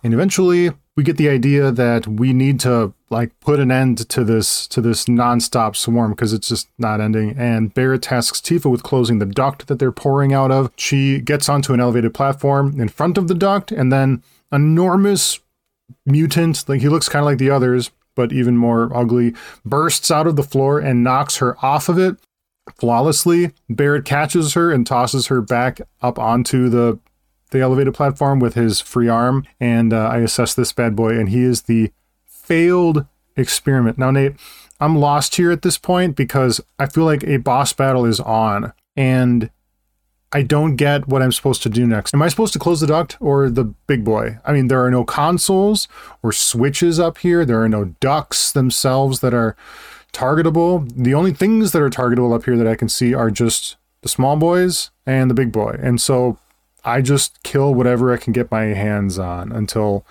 [0.03, 4.25] And eventually, we get the idea that we need to like put an end to
[4.25, 7.37] this to this nonstop swarm because it's just not ending.
[7.39, 10.73] And Barret tasks Tifa with closing the duct that they're pouring out of.
[10.77, 14.23] She gets onto an elevated platform in front of the duct, and then
[14.53, 15.41] enormous
[16.07, 20.27] mutant, like he looks kind of like the others, but even more ugly, bursts out
[20.27, 22.17] of the floor and knocks her off of it
[22.77, 23.53] flawlessly.
[23.69, 26.99] Barret catches her and tosses her back up onto the
[27.51, 31.29] the elevated platform with his free arm, and uh, I assess this bad boy, and
[31.29, 31.93] he is the
[32.27, 33.99] failed experiment.
[33.99, 34.37] Now, Nate,
[34.81, 38.73] I'm lost here at this point because I feel like a boss battle is on,
[38.97, 39.51] and
[40.33, 42.15] I don't get what I'm supposed to do next.
[42.15, 44.39] Am I supposed to close the duct or the big boy?
[44.45, 45.89] I mean, there are no consoles
[46.23, 47.45] or switches up here.
[47.45, 49.57] There are no ducts themselves that are
[50.13, 50.89] targetable.
[50.95, 54.09] The only things that are targetable up here that I can see are just the
[54.09, 55.77] small boys and the big boy.
[55.83, 56.39] And so
[56.85, 60.05] I just kill whatever I can get my hands on until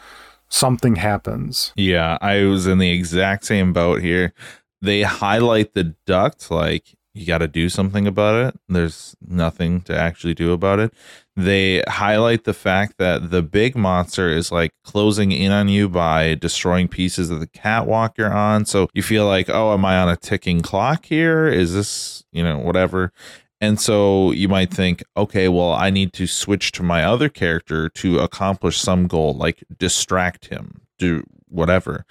[0.49, 1.73] something happens.
[1.75, 4.33] Yeah, I was in the exact same boat here.
[4.81, 8.59] They highlight the duct like you got to do something about it.
[8.69, 10.93] There's nothing to actually do about it.
[11.35, 16.35] They highlight the fact that the big monster is like closing in on you by
[16.35, 18.65] destroying pieces of the catwalk you're on.
[18.65, 21.47] So you feel like, oh, am I on a ticking clock here?
[21.47, 23.11] Is this, you know, whatever?
[23.61, 27.89] And so you might think, okay, well, I need to switch to my other character
[27.89, 32.05] to accomplish some goal, like distract him, do whatever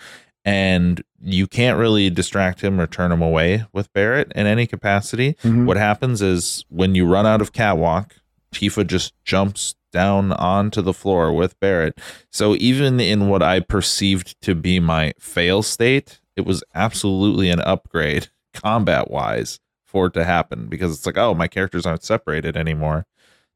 [0.48, 5.34] and you can't really distract him or turn him away with Barret in any capacity.
[5.42, 5.66] Mm-hmm.
[5.66, 8.14] What happens is when you run out of catwalk,
[8.54, 11.98] Tifa just jumps down onto the floor with Barret.
[12.32, 17.60] So even in what I perceived to be my fail state, it was absolutely an
[17.60, 22.56] upgrade combat wise for it to happen because it's like, oh, my characters aren't separated
[22.56, 23.06] anymore.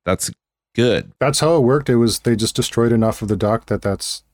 [0.05, 0.31] That's
[0.75, 1.13] good.
[1.21, 1.91] That's how it worked.
[1.91, 4.25] It was they just destroyed enough of the duct that that's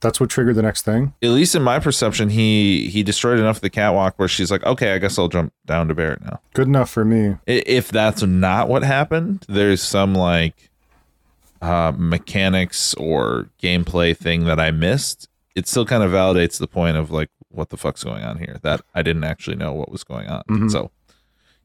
[0.00, 1.12] that's what triggered the next thing.
[1.22, 4.64] At least in my perception, he he destroyed enough of the catwalk where she's like,
[4.64, 6.40] okay, I guess I'll jump down to Barret now.
[6.54, 7.36] Good enough for me.
[7.46, 10.70] If that's not what happened, there's some like
[11.60, 15.28] uh, mechanics or gameplay thing that I missed.
[15.54, 18.58] It still kind of validates the point of like, what the fuck's going on here?
[18.62, 20.42] That I didn't actually know what was going on.
[20.48, 20.68] Mm-hmm.
[20.68, 20.92] So,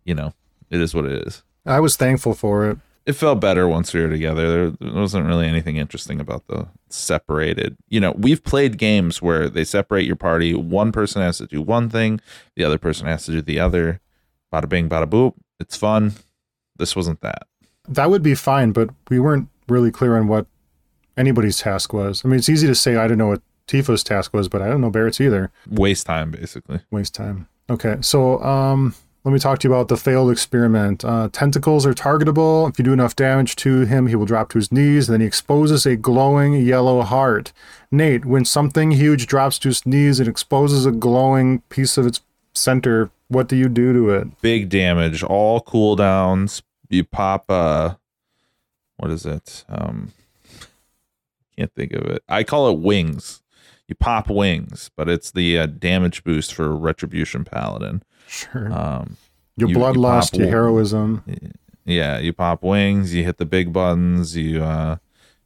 [0.06, 0.34] you know,
[0.70, 1.44] it is what it is.
[1.66, 4.72] I was thankful for it it felt better once we were together.
[4.72, 7.78] There wasn't really anything interesting about the separated.
[7.90, 10.54] You know, we've played games where they separate your party.
[10.54, 12.22] One person has to do one thing,
[12.56, 14.00] the other person has to do the other.
[14.54, 15.34] Bada bing, bada boop.
[15.60, 16.14] It's fun.
[16.78, 17.48] This wasn't that.
[17.88, 20.46] That would be fine, but we weren't really clear on what
[21.18, 22.24] anybody's task was.
[22.24, 24.68] I mean, it's easy to say I don't know what Tifa's task was, but I
[24.68, 25.52] don't know Barret's either.
[25.70, 26.80] Waste time, basically.
[26.90, 27.50] Waste time.
[27.70, 31.06] Okay, so um, let me talk to you about the failed experiment.
[31.06, 32.70] Uh, tentacles are targetable.
[32.70, 35.08] If you do enough damage to him, he will drop to his knees.
[35.08, 37.54] Then he exposes a glowing yellow heart.
[37.90, 42.20] Nate, when something huge drops to his knees and exposes a glowing piece of its
[42.54, 44.42] center, what do you do to it?
[44.42, 45.24] Big damage.
[45.24, 46.62] All cooldowns.
[46.90, 47.50] You pop.
[47.50, 47.96] Uh,
[48.98, 49.64] what is it?
[49.70, 50.12] Um,
[51.58, 52.24] can't think of it.
[52.28, 53.42] I call it wings.
[53.88, 58.04] You pop wings, but it's the uh, damage boost for Retribution Paladin.
[58.34, 58.74] Sure.
[58.74, 59.18] Um,
[59.56, 61.24] your you, bloodlust, you your heroism.
[61.86, 64.98] Yeah, you pop wings, you hit the big buttons, you uh,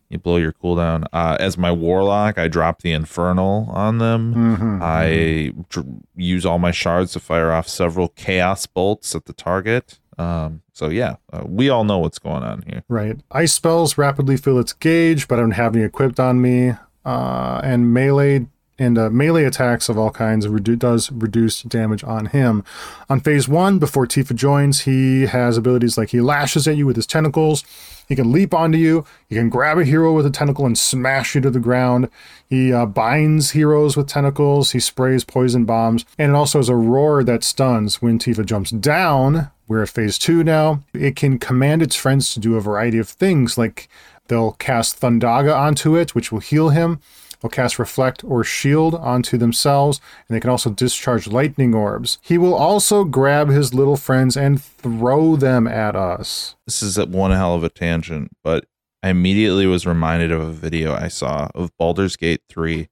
[0.10, 1.06] you blow your cooldown.
[1.12, 4.34] Uh, as my warlock, I drop the infernal on them.
[4.34, 5.62] Mm-hmm, I mm-hmm.
[5.70, 10.00] Dr- use all my shards to fire off several chaos bolts at the target.
[10.18, 12.84] Um, so yeah, uh, we all know what's going on here.
[12.88, 13.20] Right.
[13.32, 16.74] Ice spells rapidly fill its gauge, but I don't have any equipped on me.
[17.06, 18.48] Uh, and melee
[18.80, 22.64] and uh, melee attacks of all kinds redu- does reduce damage on him.
[23.10, 26.96] On phase one, before Tifa joins, he has abilities like he lashes at you with
[26.96, 27.64] his tentacles.
[28.08, 29.04] He can leap onto you.
[29.28, 32.10] He can grab a hero with a tentacle and smash you to the ground.
[32.50, 34.72] He uh, binds heroes with tentacles.
[34.72, 36.06] He sprays poison bombs.
[36.18, 39.52] And it also has a roar that stuns when Tifa jumps down.
[39.68, 40.84] We're at phase two now.
[40.94, 43.90] It can command its friends to do a variety of things, like
[44.30, 47.02] they'll cast Thundaga onto it, which will heal him.
[47.42, 52.18] They'll cast Reflect or Shield onto themselves, and they can also discharge lightning orbs.
[52.22, 56.56] He will also grab his little friends and throw them at us.
[56.66, 58.66] This is one hell of a tangent, but
[59.04, 62.90] I immediately was reminded of a video I saw of Baldur's Gate 3.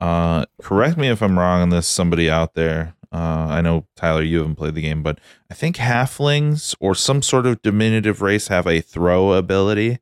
[0.00, 2.94] Uh, correct me if I'm wrong on this, somebody out there.
[3.12, 7.22] Uh, I know Tyler, you haven't played the game, but I think halflings or some
[7.22, 10.00] sort of diminutive race have a throw ability.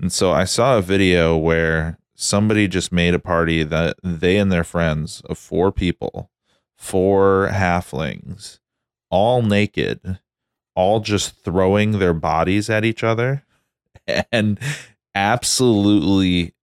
[0.00, 4.50] And so I saw a video where somebody just made a party that they and
[4.52, 6.30] their friends of four people,
[6.76, 8.60] four halflings,
[9.10, 10.18] all naked,
[10.74, 13.44] all just throwing their bodies at each other
[14.32, 14.58] and
[15.14, 16.54] absolutely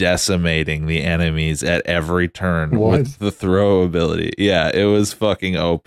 [0.00, 3.00] decimating the enemies at every turn what?
[3.00, 4.32] with the throw ability.
[4.38, 5.86] Yeah, it was fucking OP.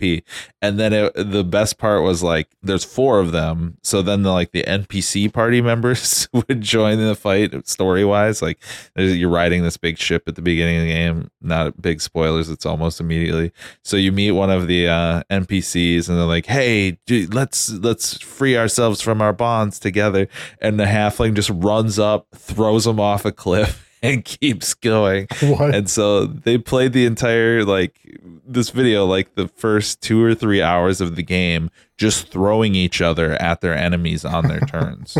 [0.64, 4.32] and then it, the best part was like there's four of them so then the
[4.32, 8.58] like the npc party members would join in the fight story wise like
[8.96, 12.66] you're riding this big ship at the beginning of the game not big spoilers it's
[12.66, 13.52] almost immediately
[13.84, 18.18] so you meet one of the uh, npcs and they're like hey dude, let's let's
[18.20, 23.26] free ourselves from our bonds together and the halfling just runs up throws them off
[23.26, 25.28] a cliff and keeps going.
[25.42, 25.74] What?
[25.74, 27.98] And so they played the entire like
[28.46, 33.02] this video, like the first two or three hours of the game, just throwing each
[33.02, 35.18] other at their enemies on their turns.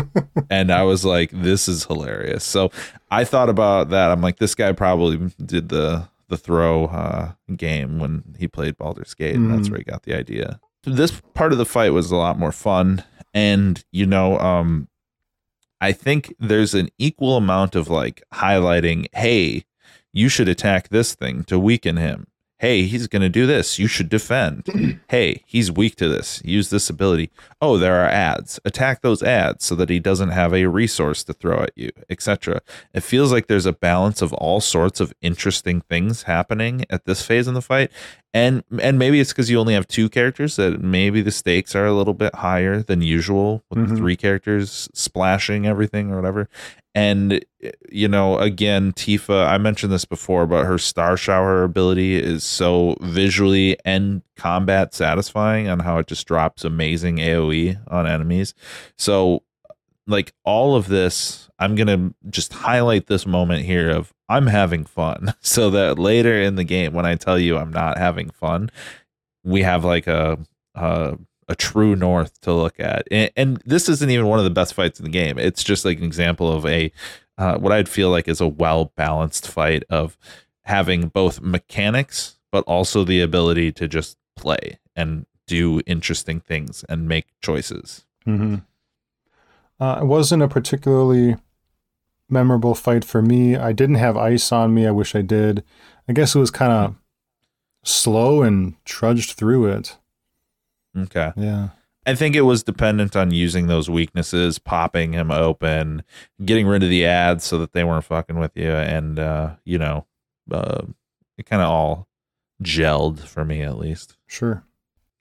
[0.50, 2.44] and I was like, this is hilarious.
[2.44, 2.70] So
[3.10, 4.10] I thought about that.
[4.10, 9.14] I'm like, this guy probably did the the throw uh, game when he played Baldur's
[9.14, 9.56] Gate, and mm.
[9.56, 10.58] that's where he got the idea.
[10.84, 14.88] This part of the fight was a lot more fun, and you know, um,
[15.80, 19.64] I think there's an equal amount of like highlighting, hey,
[20.12, 22.26] you should attack this thing to weaken him
[22.58, 23.78] hey, he's going to do this.
[23.78, 25.00] You should defend.
[25.08, 26.40] hey, he's weak to this.
[26.44, 27.30] Use this ability.
[27.60, 28.60] Oh, there are ads.
[28.64, 32.60] Attack those ads so that he doesn't have a resource to throw at you, etc.
[32.92, 37.22] It feels like there's a balance of all sorts of interesting things happening at this
[37.22, 37.90] phase in the fight.
[38.34, 41.86] And and maybe it's because you only have two characters that maybe the stakes are
[41.86, 43.96] a little bit higher than usual with mm-hmm.
[43.96, 46.48] three characters splashing everything or whatever.
[46.96, 47.44] And
[47.90, 52.96] you know, again, Tifa, I mentioned this before, but her star shower ability is so
[53.00, 58.52] visually and combat satisfying on how it just drops amazing AoE on enemies.
[58.98, 59.44] So
[60.06, 65.34] like all of this, I'm gonna just highlight this moment here of I'm having fun.
[65.42, 68.70] So that later in the game, when I tell you I'm not having fun,
[69.44, 70.38] we have like a,
[70.74, 73.06] a a true north to look at.
[73.10, 75.38] And, and, this isn't even one of the best fights in the game.
[75.38, 76.90] It's just like an example of a
[77.36, 80.16] uh, what I'd feel like is a well balanced fight of
[80.62, 87.08] having both mechanics but also the ability to just play and do interesting things and
[87.08, 88.06] make choices.
[88.26, 88.56] Mm-hmm.
[89.80, 91.36] Uh, it wasn't a particularly
[92.28, 93.56] memorable fight for me.
[93.56, 94.86] I didn't have ice on me.
[94.86, 95.64] I wish I did.
[96.08, 96.94] I guess it was kind of
[97.84, 99.96] slow and trudged through it.
[100.96, 101.32] Okay.
[101.36, 101.70] Yeah.
[102.06, 106.02] I think it was dependent on using those weaknesses, popping him open,
[106.44, 109.78] getting rid of the ads so that they weren't fucking with you, and uh, you
[109.78, 110.04] know,
[110.50, 110.82] uh,
[111.38, 112.06] it kind of all
[112.62, 114.16] gelled for me at least.
[114.26, 114.64] Sure.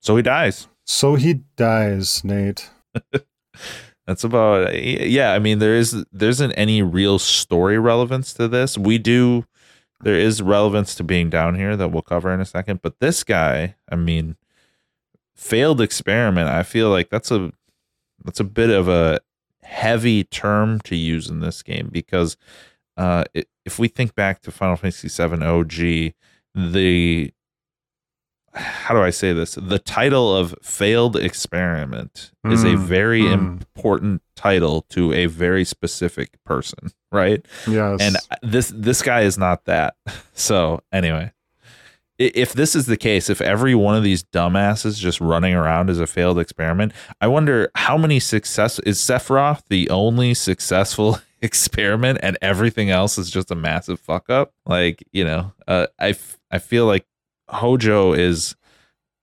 [0.01, 0.67] So he dies.
[0.83, 2.69] So he dies, Nate.
[4.05, 5.33] That's about yeah.
[5.33, 8.77] I mean, there is there isn't any real story relevance to this.
[8.77, 9.45] We do
[10.01, 12.81] there is relevance to being down here that we'll cover in a second.
[12.81, 14.35] But this guy, I mean,
[15.35, 16.49] failed experiment.
[16.49, 17.51] I feel like that's a
[18.23, 19.19] that's a bit of a
[19.63, 22.37] heavy term to use in this game because
[22.97, 26.13] uh, it, if we think back to Final Fantasy VII OG,
[26.53, 27.33] the
[28.55, 29.55] how do I say this?
[29.55, 32.83] The title of failed experiment mm, is a hmm.
[32.83, 33.33] very mm.
[33.33, 37.45] important title to a very specific person, right?
[37.67, 37.99] Yes.
[38.01, 39.95] And this this guy is not that.
[40.35, 41.31] So anyway,
[42.17, 45.99] if this is the case, if every one of these dumbasses just running around is
[45.99, 52.37] a failed experiment, I wonder how many success is Sephiroth the only successful experiment and
[52.41, 54.53] everything else is just a massive fuck up?
[54.65, 57.05] Like, you know, uh, I, f- I feel like
[57.53, 58.55] Hojo is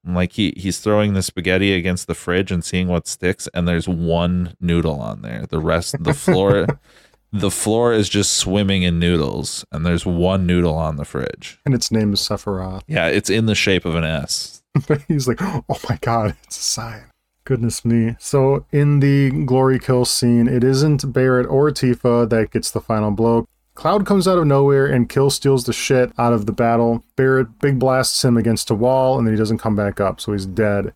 [0.04, 3.88] like he he's throwing the spaghetti against the fridge and seeing what sticks and there's
[3.88, 5.46] one noodle on there.
[5.46, 6.66] The rest the floor
[7.32, 11.60] the floor is just swimming in noodles and there's one noodle on the fridge.
[11.64, 12.82] And its name is Sephiroth.
[12.86, 14.62] Yeah, it's in the shape of an S.
[15.08, 17.04] he's like, "Oh my god, it's a sign."
[17.44, 18.16] Goodness me.
[18.20, 23.10] So, in the glory kill scene, it isn't Barret or Tifa that gets the final
[23.10, 23.48] blow.
[23.80, 27.02] Cloud comes out of nowhere and Kill steals the shit out of the battle.
[27.16, 30.32] Barret big blasts him against a wall and then he doesn't come back up, so
[30.32, 30.92] he's dead.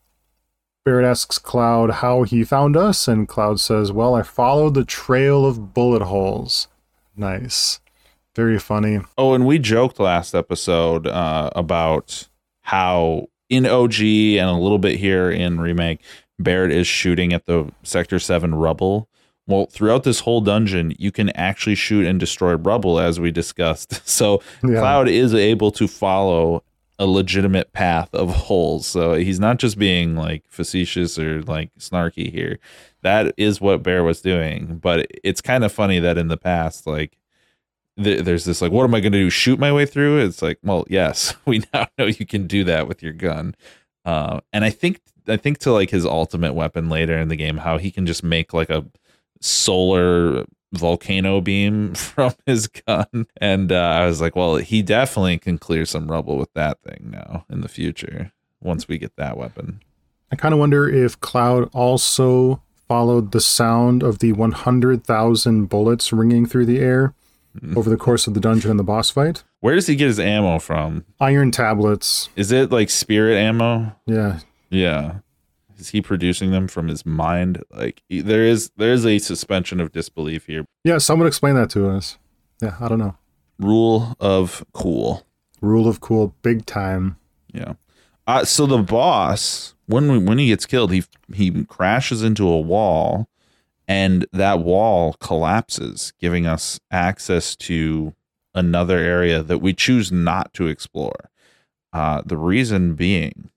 [0.85, 5.47] Barret asks Cloud how he found us, and Cloud says, Well, I followed the trail
[5.47, 6.69] of bullet holes.
[7.17, 7.81] Nice.
[8.37, 9.01] Very funny.
[9.17, 12.29] Oh, and we joked last episode uh, about
[12.61, 16.01] how in OG and a little bit here in Remake,
[16.39, 19.09] Barret is shooting at the Sector 7 rubble
[19.47, 24.01] well, throughout this whole dungeon, you can actually shoot and destroy rubble, as we discussed.
[24.15, 24.79] So yeah.
[24.79, 26.63] Cloud is able to follow
[26.99, 28.87] a legitimate path of holes.
[28.87, 32.59] So he's not just being like facetious or like snarky here.
[33.03, 34.79] That is what Bear was doing.
[34.79, 37.19] But it's kind of funny that in the past, like,
[38.03, 39.31] th- there's this like, what am I going to do?
[39.31, 40.25] Shoot my way through?
[40.25, 43.57] It's like, well, yes, we now know you can do that with your gun.
[44.05, 47.59] Uh, and I think I think to like his ultimate weapon later in the game,
[47.59, 48.85] how he can just make like a
[49.45, 55.59] solar volcano beam from his gun and uh, i was like well he definitely can
[55.59, 59.81] clear some rubble with that thing now in the future once we get that weapon
[60.33, 66.45] I kind of wonder if Cloud also followed the sound of the 100,000 bullets ringing
[66.45, 67.15] through the air
[67.77, 69.45] over the course of the dungeon and the boss fight.
[69.61, 71.05] Where does he get his ammo from?
[71.21, 72.31] Iron tablets.
[72.35, 73.95] Is it like spirit ammo?
[74.07, 74.41] Yeah.
[74.71, 75.19] Yeah.
[75.79, 77.63] Is he producing them from his mind?
[77.71, 80.67] Like there is there is a suspension of disbelief here.
[80.85, 82.19] Yeah, someone explain that to us.
[82.63, 83.17] Yeah, I don't know.
[83.59, 85.27] Rule of cool.
[85.61, 87.17] Rule of cool, big time.
[87.53, 87.75] Yeah.
[88.27, 92.61] Uh, so the boss, when we, when he gets killed, he he crashes into a
[92.61, 93.29] wall,
[93.87, 98.15] and that wall collapses, giving us access to
[98.55, 101.31] another area that we choose not to explore.
[101.93, 103.51] Uh, the reason being,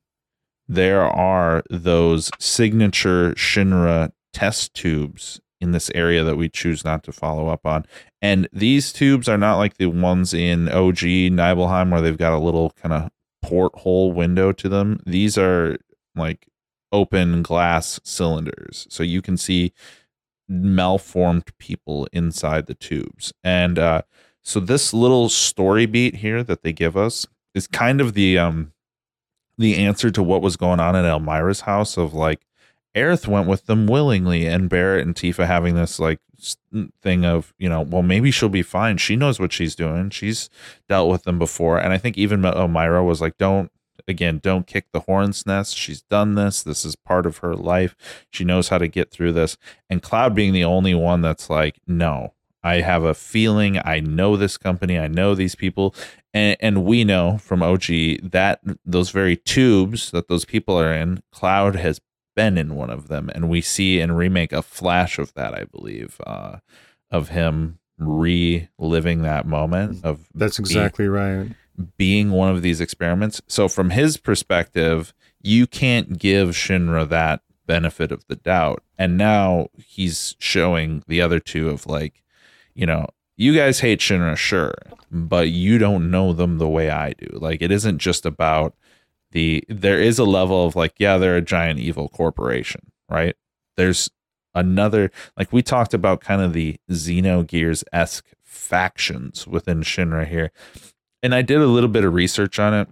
[0.67, 7.11] there are those signature Shinra test tubes in this area that we choose not to
[7.11, 7.85] follow up on.
[8.21, 12.37] And these tubes are not like the ones in OG Nibelheim where they've got a
[12.37, 13.09] little kind of
[13.41, 14.99] porthole window to them.
[15.05, 15.77] These are
[16.15, 16.47] like
[16.91, 18.87] open glass cylinders.
[18.89, 19.73] So you can see
[20.47, 23.33] malformed people inside the tubes.
[23.43, 24.03] And uh,
[24.43, 28.73] so this little story beat here that they give us is kind of the um
[29.57, 32.45] the answer to what was going on in Elmyra's house of like
[32.95, 36.19] Aerith went with them willingly and Barret and Tifa having this like
[37.01, 38.97] thing of, you know, well maybe she'll be fine.
[38.97, 40.09] She knows what she's doing.
[40.09, 40.49] She's
[40.87, 41.79] dealt with them before.
[41.79, 43.71] And I think even Elmyra oh, was like, don't
[44.07, 45.75] again, don't kick the hornet's nest.
[45.75, 46.63] She's done this.
[46.63, 47.95] This is part of her life.
[48.31, 49.57] She knows how to get through this.
[49.89, 52.33] And Cloud being the only one that's like, no,
[52.63, 53.79] I have a feeling.
[53.83, 54.97] I know this company.
[54.97, 55.93] I know these people.
[56.37, 57.85] And, and we know from OG
[58.31, 61.99] that those very tubes that those people are in, Cloud has
[62.35, 63.29] been in one of them.
[63.33, 66.57] And we see in Remake a flash of that, I believe, uh,
[67.09, 71.49] of him reliving that moment of That's being- exactly right.
[71.97, 73.41] being one of these experiments.
[73.47, 78.83] So from his perspective, you can't give Shinra that benefit of the doubt.
[78.97, 82.23] And now he's showing the other two of like,
[82.75, 83.07] you know,
[83.37, 84.73] you guys hate Shinra, sure,
[85.11, 87.27] but you don't know them the way I do.
[87.33, 88.75] Like it isn't just about
[89.31, 93.35] the there is a level of like, yeah, they're a giant evil corporation, right?
[93.77, 94.09] There's
[94.55, 100.51] another like we talked about kind of the Xenogears esque factions within Shinra here
[101.23, 102.89] and I did a little bit of research on it.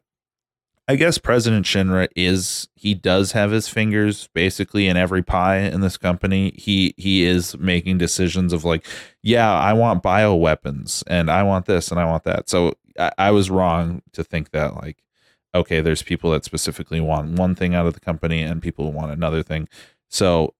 [0.87, 5.81] I guess President Shinra is he does have his fingers basically in every pie in
[5.81, 6.53] this company.
[6.55, 8.85] He he is making decisions of like,
[9.23, 12.49] yeah, I want bioweapons and I want this and I want that.
[12.49, 15.03] So I, I was wrong to think that like,
[15.55, 19.11] okay, there's people that specifically want one thing out of the company and people want
[19.11, 19.67] another thing.
[20.09, 20.53] So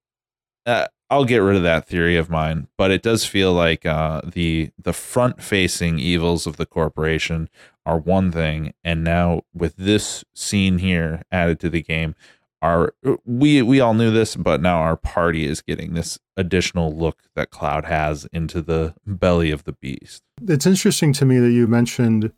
[0.66, 4.22] uh, I'll get rid of that theory of mine, but it does feel like uh,
[4.26, 7.48] the the front facing evils of the corporation
[7.86, 12.16] are one thing, and now with this scene here added to the game,
[12.62, 12.94] our
[13.26, 17.52] we we all knew this, but now our party is getting this additional look that
[17.52, 20.24] Cloud has into the belly of the beast.
[20.48, 22.32] It's interesting to me that you mentioned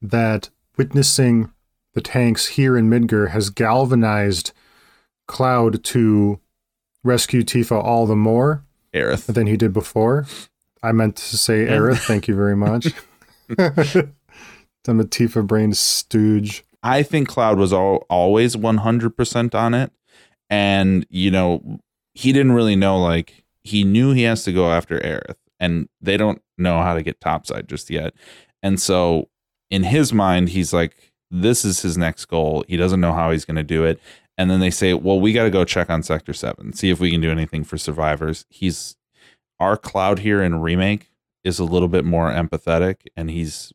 [0.00, 1.50] that witnessing
[1.92, 4.52] the tanks here in Midgar has galvanized
[5.26, 6.40] Cloud to
[7.02, 10.26] rescue Tifa all the more Aerith, than he did before.
[10.82, 12.06] I meant to say Aerith.
[12.06, 12.88] Thank you very much.
[14.88, 16.64] I'm a Tifa brained stooge.
[16.82, 19.92] I think Cloud was all, always 100% on it.
[20.50, 21.80] And, you know,
[22.14, 26.16] he didn't really know, like, he knew he has to go after Aerith, and they
[26.16, 28.14] don't know how to get topside just yet.
[28.62, 29.30] And so,
[29.70, 32.64] in his mind, he's like, this is his next goal.
[32.68, 33.98] He doesn't know how he's going to do it.
[34.36, 37.00] And then they say, well, we got to go check on Sector 7, see if
[37.00, 38.44] we can do anything for survivors.
[38.50, 38.96] He's,
[39.58, 41.10] our Cloud here in Remake
[41.42, 43.72] is a little bit more empathetic, and he's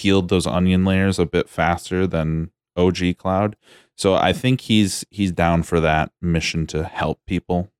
[0.00, 3.54] peeled those onion layers a bit faster than OG Cloud.
[3.98, 7.70] So I think he's he's down for that mission to help people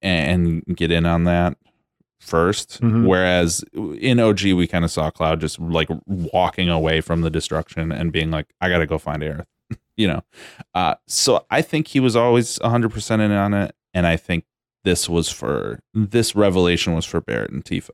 [0.00, 1.56] and get in on that
[2.20, 3.06] 1st Mhm.
[3.06, 3.64] Whereas
[3.98, 8.12] in OG we kind of saw Cloud just like walking away from the destruction and
[8.12, 9.46] being like, I gotta go find Aerith.
[9.96, 10.22] you know.
[10.74, 13.74] Uh so I think he was always 100% in on it.
[13.92, 14.44] And I think
[14.84, 17.90] this was for this revelation was for Barret and Tifa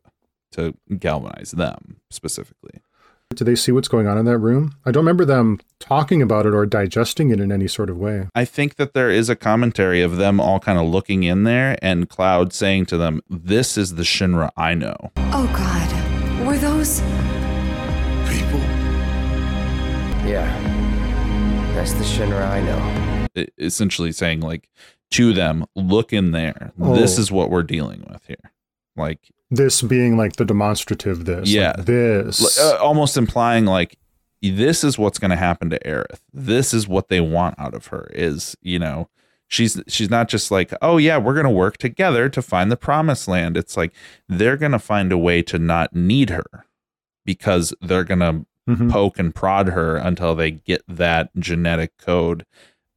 [0.52, 2.82] to galvanize them specifically.
[3.36, 4.74] Do they see what's going on in that room?
[4.84, 8.26] I don't remember them talking about it or digesting it in any sort of way.
[8.34, 11.78] I think that there is a commentary of them all kind of looking in there
[11.80, 14.96] and Cloud saying to them, This is the Shinra I know.
[15.16, 16.44] Oh god.
[16.44, 17.00] Were those
[18.28, 18.58] People?
[20.28, 20.50] Yeah.
[21.76, 23.26] That's the Shinra I know.
[23.36, 24.68] E- Essentially saying, like,
[25.12, 26.72] to them, look in there.
[26.80, 26.96] Oh.
[26.96, 27.20] This Oh.
[27.22, 28.50] is what we're dealing with here.
[29.00, 31.40] Like, This being like the demonstrative this.
[31.40, 31.72] like, Yeah.
[31.76, 32.56] this.
[32.58, 33.96] uh, almost implying, like,
[34.42, 36.20] this is what's going to happen to Aerith.
[36.32, 39.08] This is what they want out of her is, you know,
[39.48, 42.76] she's she's not just like, "Oh yeah, we're going to work together to find the
[42.76, 43.92] promised land." It's like
[44.28, 46.44] they're going to find a way to not need her
[47.26, 48.90] because they're going to Mhm.
[48.90, 52.46] poke and prod her until they get that genetic code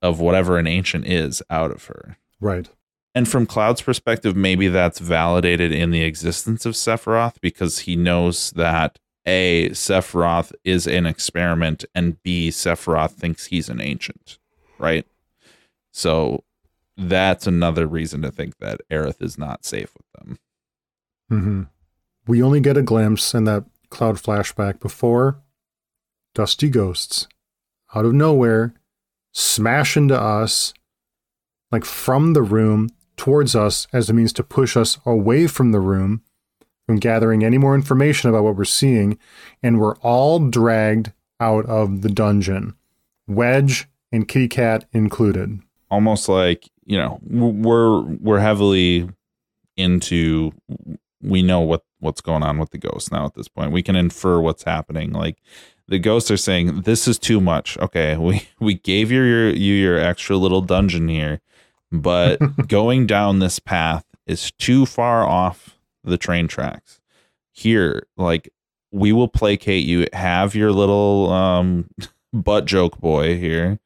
[0.02, 2.18] of whatever an ancient is out of her.
[2.40, 2.70] Right.
[3.16, 8.52] And from Cloud's perspective, maybe that's validated in the existence of Sephiroth because he knows
[8.52, 8.98] that
[9.28, 14.40] A, Sephiroth is an experiment, and B, Sephiroth thinks he's an ancient,
[14.80, 15.06] right?
[15.92, 16.44] So
[16.98, 20.40] that's another reason to think that Aerith is not safe with them.
[21.30, 21.64] hmm
[22.28, 25.40] We only get a glimpse in that cloud flashback before
[26.34, 27.28] dusty ghosts
[27.94, 28.74] out of nowhere
[29.34, 30.74] smash into us,
[31.72, 35.80] like from the room towards us as a means to push us away from the
[35.80, 36.22] room,
[36.86, 39.18] from gathering any more information about what we're seeing,
[39.62, 42.76] and we're all dragged out of the dungeon,
[43.28, 45.60] Wedge and Kitty Cat included.
[45.90, 49.10] Almost like, you know, we're we're heavily
[49.76, 50.52] into
[51.22, 53.72] we know what what's going on with the ghosts now at this point.
[53.72, 55.12] We can infer what's happening.
[55.12, 55.38] Like
[55.88, 59.74] the ghosts are saying, "This is too much." Okay, we we gave you your you
[59.74, 61.42] your extra little dungeon here,
[61.94, 67.00] but going down this path is too far off the train tracks.
[67.52, 68.52] Here, like
[68.92, 70.08] we will placate you.
[70.12, 71.90] Have your little um
[72.34, 73.80] butt joke boy here.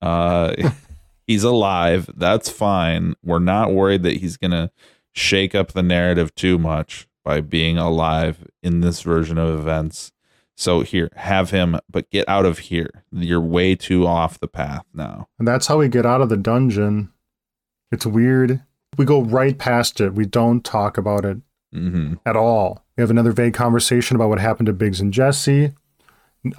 [0.00, 0.54] Uh,
[1.26, 2.08] he's alive.
[2.16, 3.14] That's fine.
[3.22, 4.70] We're not worried that he's gonna
[5.12, 10.12] shake up the narrative too much by being alive in this version of events.
[10.56, 13.04] So here, have him, but get out of here.
[13.10, 15.28] You're way too off the path now.
[15.38, 17.10] And that's how we get out of the dungeon.
[17.92, 18.62] It's weird.
[18.96, 20.14] We go right past it.
[20.14, 21.38] We don't talk about it
[21.72, 22.84] hmm at all.
[22.96, 25.72] We have another vague conversation about what happened to Biggs and Jessie.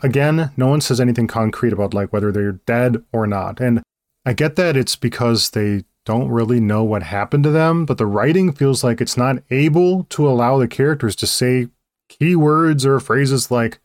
[0.03, 3.59] Again, no one says anything concrete about like whether they're dead or not.
[3.61, 3.81] And
[4.25, 8.05] I get that it's because they don't really know what happened to them, but the
[8.05, 11.67] writing feels like it's not able to allow the characters to say
[12.09, 13.79] keywords or phrases like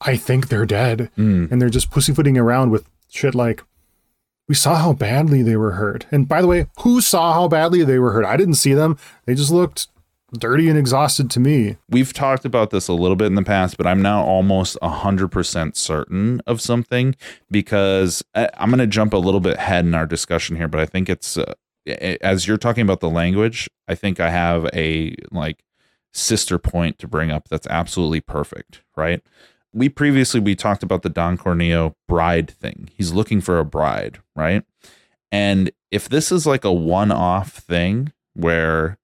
[0.00, 1.50] I think they're dead Mm.
[1.50, 3.62] and they're just pussyfooting around with shit like
[4.52, 6.04] we saw how badly they were hurt.
[6.12, 8.26] And by the way, who saw how badly they were hurt?
[8.26, 8.98] I didn't see them.
[9.24, 9.88] They just looked
[10.34, 11.78] dirty and exhausted to me.
[11.88, 15.74] We've talked about this a little bit in the past, but I'm now almost 100%
[15.74, 17.14] certain of something
[17.50, 20.82] because I, I'm going to jump a little bit ahead in our discussion here, but
[20.82, 21.54] I think it's uh,
[22.20, 25.64] as you're talking about the language, I think I have a like
[26.12, 29.22] sister point to bring up that's absolutely perfect, right?
[29.72, 32.90] We previously we talked about the Don Corneo bride thing.
[32.94, 34.64] He's looking for a bride, right?
[35.30, 38.98] And if this is like a one-off thing where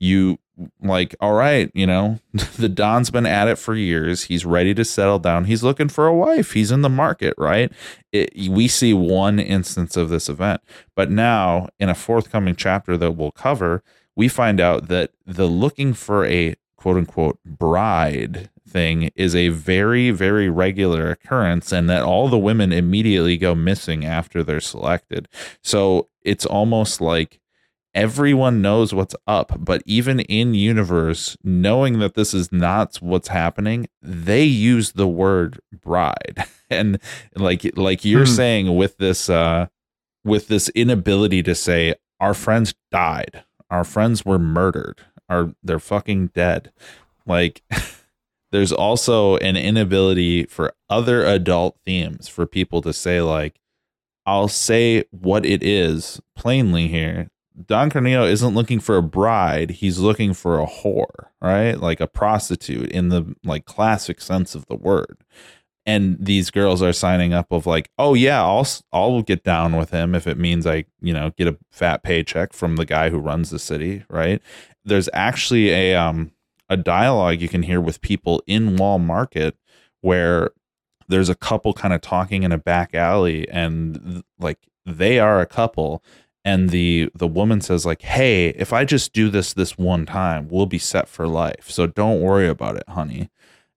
[0.00, 0.38] you
[0.82, 2.18] like all right you know
[2.58, 4.24] the don's been at it for years.
[4.24, 5.44] He's ready to settle down.
[5.44, 6.52] He's looking for a wife.
[6.52, 7.72] He's in the market right?
[8.12, 10.60] It, we see one instance of this event.
[10.94, 13.82] But now in a forthcoming chapter that we'll cover
[14.14, 20.10] we find out that the looking for a quote unquote bride thing is a very
[20.10, 25.28] very regular occurrence and that all the women immediately go missing after they're selected.
[25.62, 27.40] So it's almost like
[27.94, 33.86] everyone knows what's up but even in universe knowing that this is not what's happening
[34.00, 36.44] they use the word bride.
[36.70, 36.98] And
[37.36, 38.32] like like you're Hmm.
[38.42, 39.66] saying with this uh
[40.24, 43.44] with this inability to say our friends died.
[43.70, 45.02] Our friends were murdered
[45.32, 46.70] are they're fucking dead
[47.26, 47.62] like
[48.52, 53.58] there's also an inability for other adult themes for people to say like
[54.26, 57.30] I'll say what it is plainly here.
[57.66, 61.74] Don Corneo isn't looking for a bride, he's looking for a whore, right?
[61.74, 65.18] Like a prostitute in the like classic sense of the word.
[65.84, 69.90] And these girls are signing up of like, "Oh yeah, I'll I'll get down with
[69.90, 73.18] him if it means I, you know, get a fat paycheck from the guy who
[73.18, 74.40] runs the city, right?"
[74.84, 76.32] There's actually a um
[76.68, 79.56] a dialogue you can hear with people in Wall Market
[80.00, 80.50] where
[81.08, 85.46] there's a couple kind of talking in a back alley and like they are a
[85.46, 86.02] couple
[86.44, 90.48] and the the woman says like hey if i just do this this one time
[90.48, 93.30] we'll be set for life so don't worry about it honey.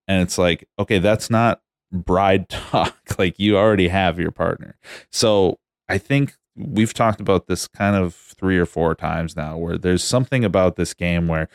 [0.08, 4.78] And it's like okay that's not bride talk like you already have your partner.
[5.12, 9.78] So i think we've talked about this kind of three or four times now where
[9.78, 11.50] there's something about this game where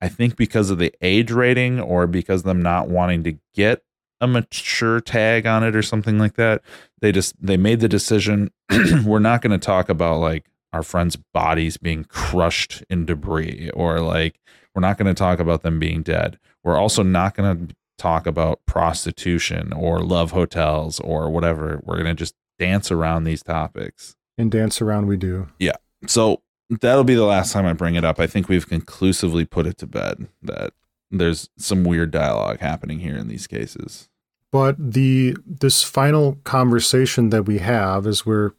[0.00, 3.82] i think because of the age rating or because them not wanting to get
[4.20, 6.62] a mature tag on it or something like that.
[7.00, 8.50] They just they made the decision
[9.04, 14.00] we're not going to talk about like our friends' bodies being crushed in debris or
[14.00, 14.40] like
[14.74, 16.38] we're not going to talk about them being dead.
[16.64, 21.80] We're also not going to talk about prostitution or love hotels or whatever.
[21.84, 25.48] We're going to just dance around these topics And dance around we do.
[25.58, 25.76] Yeah.
[26.06, 28.18] So that'll be the last time I bring it up.
[28.18, 30.72] I think we've conclusively put it to bed that
[31.10, 34.08] there's some weird dialogue happening here in these cases.
[34.50, 38.52] But the this final conversation that we have as we're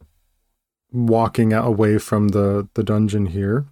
[0.92, 3.66] walking away from the the dungeon here,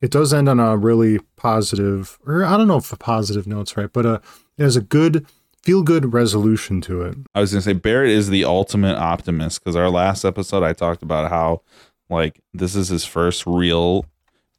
[0.00, 3.76] it does end on a really positive, or I don't know if the positive note's
[3.76, 4.20] right, but uh,
[4.56, 5.26] it has a good
[5.62, 7.16] feel good resolution to it.
[7.34, 11.02] I was gonna say Barret is the ultimate optimist because our last episode I talked
[11.02, 11.62] about how
[12.10, 14.06] like this is his first real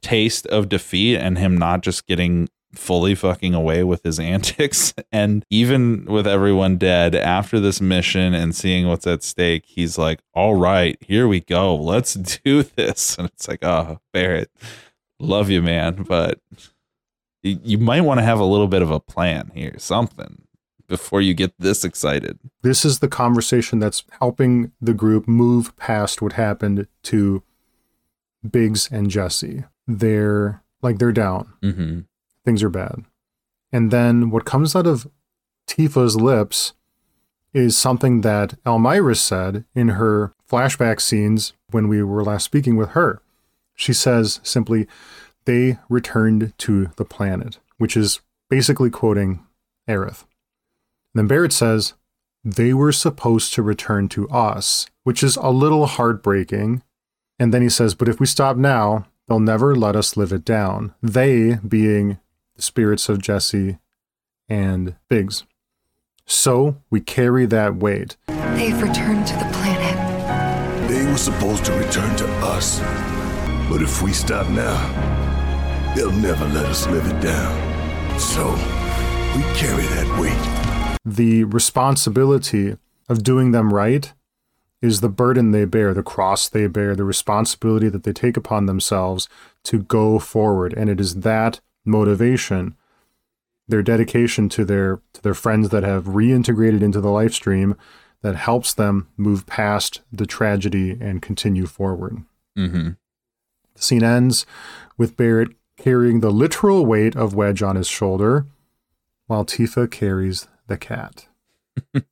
[0.02, 4.94] taste of defeat and him not just getting fully fucking away with his antics.
[5.12, 10.20] And even with everyone dead after this mission and seeing what's at stake he's like
[10.32, 11.74] all right here we go.
[11.76, 13.16] Let's do this.
[13.18, 14.50] And it's like oh barret
[15.20, 16.40] love you man but
[17.42, 20.43] you might want to have a little bit of a plan here something
[20.86, 26.22] before you get this excited This is the conversation that's helping the group move past
[26.22, 27.42] what happened to
[28.48, 29.64] Biggs and Jessie.
[29.86, 31.52] They're like they're down.
[31.62, 32.00] mm-hmm.
[32.44, 33.04] things are bad.
[33.72, 35.08] And then what comes out of
[35.66, 36.74] Tifa's lips
[37.52, 42.90] is something that Elmyra said in her flashback scenes when we were last speaking with
[42.90, 43.22] her.
[43.74, 44.86] She says simply,
[45.44, 49.44] they returned to the planet, which is basically quoting
[49.88, 50.24] Aerith.
[51.14, 51.94] Then Barret says,
[52.44, 56.82] they were supposed to return to us, which is a little heartbreaking.
[57.38, 60.44] And then he says, but if we stop now, they'll never let us live it
[60.44, 60.94] down.
[61.02, 62.18] They being
[62.56, 63.78] the spirits of Jessie
[64.48, 65.44] and Biggs.
[66.26, 68.16] So we carry that weight.
[68.26, 70.88] They've returned to the planet.
[70.88, 72.80] They were supposed to return to us.
[73.70, 78.20] But if we stop now, they'll never let us live it down.
[78.20, 78.50] So
[79.34, 80.63] we carry that weight.
[81.04, 82.76] The responsibility
[83.08, 84.12] of doing them right
[84.80, 88.66] is the burden they bear, the cross they bear, the responsibility that they take upon
[88.66, 89.28] themselves
[89.64, 90.74] to go forward.
[90.74, 92.74] And it is that motivation,
[93.66, 97.76] their dedication to their to their friends that have reintegrated into the life stream
[98.22, 102.22] that helps them move past the tragedy and continue forward.
[102.56, 102.90] Mm-hmm.
[103.74, 104.46] The scene ends
[104.96, 108.46] with Barret carrying the literal weight of Wedge on his shoulder,
[109.26, 111.28] while Tifa carries the cat.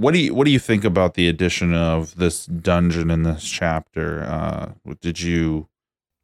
[0.00, 3.46] What do you what do you think about the addition of this dungeon in this
[3.46, 4.22] chapter?
[4.22, 5.68] Uh, did you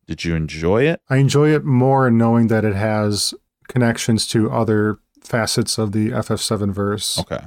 [0.06, 1.02] did you enjoy it?
[1.10, 3.34] I enjoy it more knowing that it has
[3.68, 7.18] connections to other facets of the FF7 verse.
[7.18, 7.44] Okay.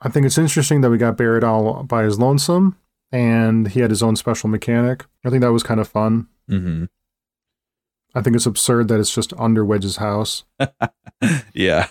[0.00, 2.76] I think it's interesting that we got Barret all by his lonesome
[3.12, 5.04] and he had his own special mechanic.
[5.24, 6.26] I think that was kind of fun.
[6.50, 6.86] Mm-hmm.
[8.12, 10.44] I think it's absurd that it's just under Wedge's house.
[11.54, 11.88] Yeah.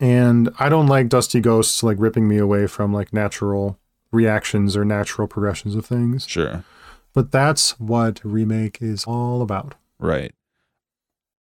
[0.00, 3.78] And I don't like Dusty Ghosts like ripping me away from like natural
[4.12, 6.26] reactions or natural progressions of things.
[6.26, 6.64] Sure.
[7.14, 9.74] But that's what remake is all about.
[9.98, 10.34] Right.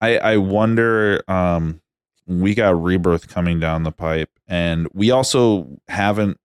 [0.01, 1.81] I I wonder um
[2.27, 6.39] we got rebirth coming down the pipe and we also haven't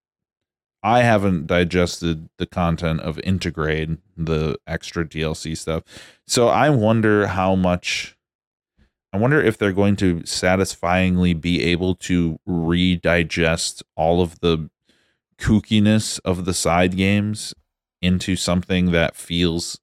[0.83, 5.83] I haven't digested the content of Intergrade, the extra DLC stuff.
[6.25, 8.17] So I wonder how much
[9.13, 14.69] I wonder if they're going to satisfyingly be able to redigest all of the
[15.37, 17.53] kookiness of the side games
[18.01, 19.79] into something that feels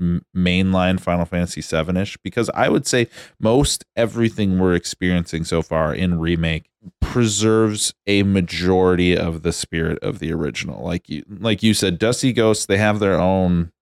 [0.00, 3.08] mainline Final Fantasy 7ish because I would say
[3.40, 6.68] most everything we're experiencing so far in remake
[7.00, 10.84] preserves a majority of the spirit of the original.
[10.84, 13.72] Like you like you said Dusty Ghosts they have their own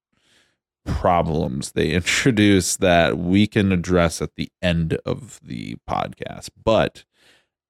[0.87, 6.51] problems they introduce that we can address at the end of the podcast.
[6.63, 7.05] But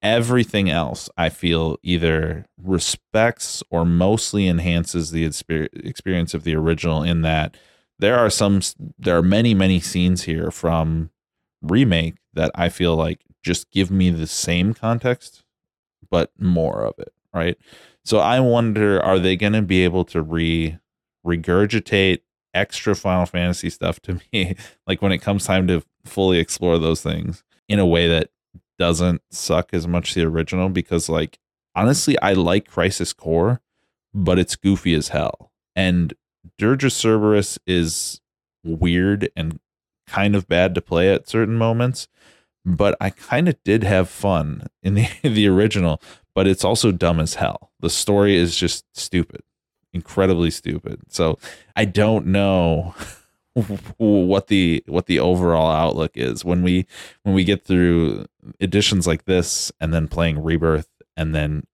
[0.03, 7.23] everything else I feel either respects or mostly enhances the experience of the original in
[7.23, 7.57] that
[7.99, 8.61] there are some
[8.99, 11.09] there are many many scenes here from
[11.63, 15.43] remake that I feel like just give me the same context
[16.11, 17.59] but more of it right?
[18.05, 20.79] So I wonder are they going to be able to re
[21.27, 22.21] regurgitate
[22.55, 27.03] extra Final Fantasy stuff to me like when it comes time to fully explore those
[27.03, 28.31] things in a way that
[28.79, 31.39] doesn't suck as much the original because like
[31.75, 33.61] honestly I like Crisis Core
[34.13, 35.51] but it's goofy as hell.
[35.75, 36.15] And
[36.57, 38.21] Dirge of Cerberus is
[38.63, 39.59] weird and
[40.07, 42.09] kind of bad to play at certain moments
[42.65, 46.01] but I kind of did have fun in the the original
[46.35, 47.71] but it's also dumb as hell.
[47.81, 49.43] The story is just stupid
[49.95, 51.39] incredibly stupid so
[51.75, 52.95] I don't know
[53.97, 56.87] what the what the overall outlook is when we
[57.23, 58.27] when we get through
[58.61, 61.65] editions like this and then playing rebirth and then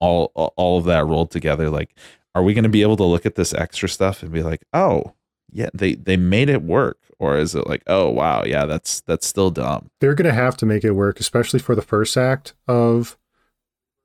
[0.00, 1.94] all all of that rolled together like
[2.38, 4.64] are we going to be able to look at this extra stuff and be like,
[4.72, 5.14] oh,
[5.50, 9.26] yeah, they they made it work, or is it like, oh wow, yeah, that's that's
[9.26, 9.90] still dumb.
[10.00, 13.16] They're going to have to make it work, especially for the first act of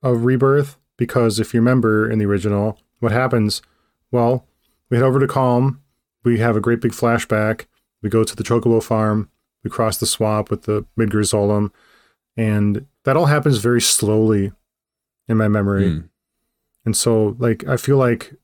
[0.01, 3.61] of Rebirth, because if you remember in the original, what happens?
[4.11, 4.47] Well,
[4.89, 5.79] we head over to Kalm,
[6.23, 7.65] we have a great big flashback,
[8.01, 9.29] we go to the Chocobo farm,
[9.63, 11.71] we cross the swamp with the Midgar Zolom,
[12.37, 14.53] and that all happens very slowly
[15.27, 15.89] in my memory.
[15.89, 15.99] Hmm.
[16.85, 18.35] And so, like, I feel like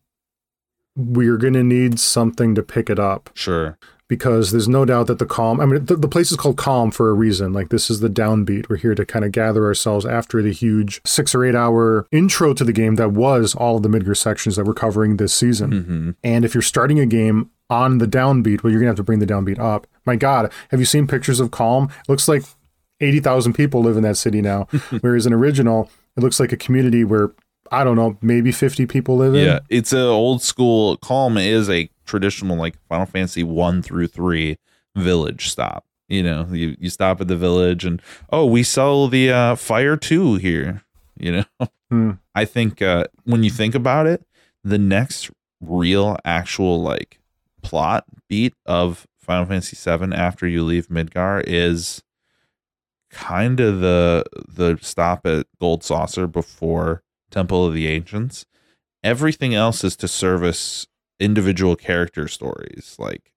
[0.95, 3.77] we're going to need something to pick it up Sure.
[4.09, 6.89] Because there's no doubt that the calm, I mean, the, the place is called calm
[6.89, 7.53] for a reason.
[7.53, 8.67] Like, this is the downbeat.
[8.67, 12.53] We're here to kind of gather ourselves after the huge six or eight hour intro
[12.55, 15.71] to the game that was all of the Midgar sections that we're covering this season.
[15.71, 18.95] hmm And if you're starting a game on the downbeat, well, you're going to have
[18.97, 19.85] to bring the downbeat up.
[20.07, 21.91] My God, have you seen pictures of Kalm?
[21.91, 22.41] It looks like
[23.01, 24.67] 80,000 people live in that city now.
[25.01, 27.31] Whereas in original, it looks like a community where,
[27.71, 29.45] I don't know, maybe 50 people live in.
[29.45, 30.97] Yeah, it's a old school.
[30.97, 34.57] Kalm is a traditional like Final Fantasy one through three
[34.95, 35.85] village stop.
[36.07, 38.01] You know, you you stop at the village and
[38.31, 40.83] oh, we sell the uh, fire two here.
[41.17, 42.11] You know, Hmm.
[42.35, 44.23] I think uh, when you think about it,
[44.63, 47.19] the next real actual like
[47.61, 52.03] plot beat of Final Fantasy VII after you leave Midgar is
[53.09, 57.01] kind of the the stop at Gold Saucer before
[57.31, 58.45] Temple of the Ancients.
[59.03, 60.85] Everything else is to service
[61.19, 63.31] individual character stories, like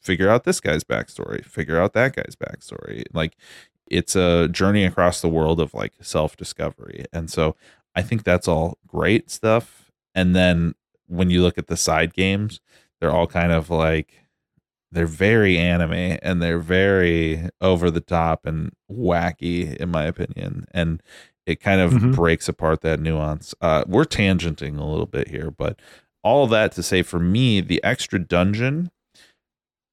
[0.00, 3.04] figure out this guy's backstory, figure out that guy's backstory.
[3.12, 3.36] Like
[3.86, 7.56] it's a journey across the world of like self discovery, and so
[7.94, 9.90] I think that's all great stuff.
[10.14, 10.74] And then
[11.06, 12.60] when you look at the side games,
[13.00, 14.14] they're all kind of like
[14.92, 21.02] they're very anime and they're very over the top and wacky in my opinion and
[21.44, 22.14] it kind of Mhm.
[22.14, 25.78] breaks apart that nuance uh we're tangenting a little bit here but
[26.26, 28.90] all that to say for me the extra dungeon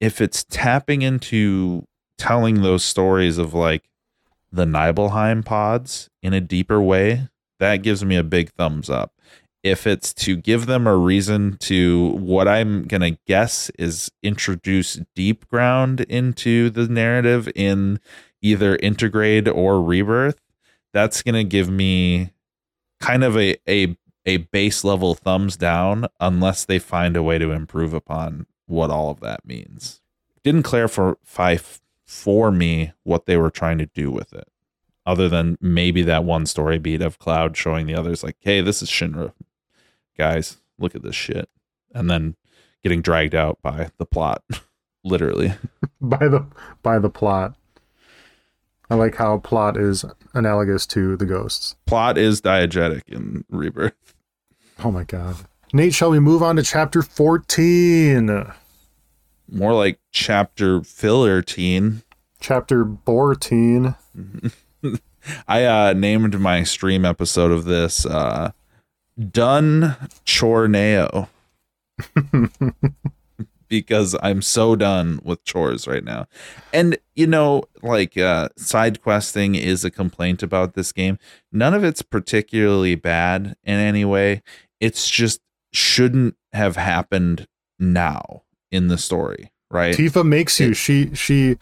[0.02, 1.86] if it's tapping into
[2.18, 3.84] telling those stories of like
[4.52, 7.30] the Nibelheim pods in a deeper way
[7.60, 9.14] that gives me a big thumbs up.
[9.62, 16.04] If it's to give them a reason to what I'm gonna guess is introduce Deepground
[16.06, 18.00] into the narrative in
[18.42, 20.42] either Intergrade or rebirth,
[20.94, 22.32] that's gonna give me
[23.00, 23.96] kind of a a
[24.26, 29.10] a base level thumbs down unless they find a way to improve upon what all
[29.10, 30.02] of that means.
[30.44, 31.58] Didn't clarify
[32.06, 34.48] for me what they were trying to do with it
[35.06, 38.82] other than maybe that one story beat of Cloud showing the others like, "Hey, this
[38.82, 39.34] is Shinra,
[40.18, 40.58] guys.
[40.78, 41.50] Look at this shit,"
[41.94, 42.36] and then
[42.84, 44.44] getting dragged out by the plot,
[45.04, 45.54] literally.
[46.02, 46.46] by the
[46.82, 47.56] by the plot.
[48.90, 51.76] I like how plot is analogous to the ghosts.
[51.86, 53.94] Plot is diegetic in Rebirth.
[54.80, 55.36] Oh my god.
[55.72, 58.52] Nate, shall we move on to chapter 14?
[59.52, 62.04] More like chapter filler teen.
[62.40, 63.96] Chapter 14.
[65.48, 68.52] I uh, named my stream episode of this uh,
[69.32, 69.96] "Done
[70.26, 71.30] Chorneo"
[73.82, 76.28] because I'm so done with chores right now.
[76.74, 81.18] And you know, like uh, side questing is a complaint about this game.
[81.52, 84.42] None of it's particularly bad in any way.
[84.80, 87.48] It's just shouldn't have happened
[87.80, 89.96] now in the story, right?
[89.96, 90.72] Tifa makes you.
[90.72, 91.58] It- She she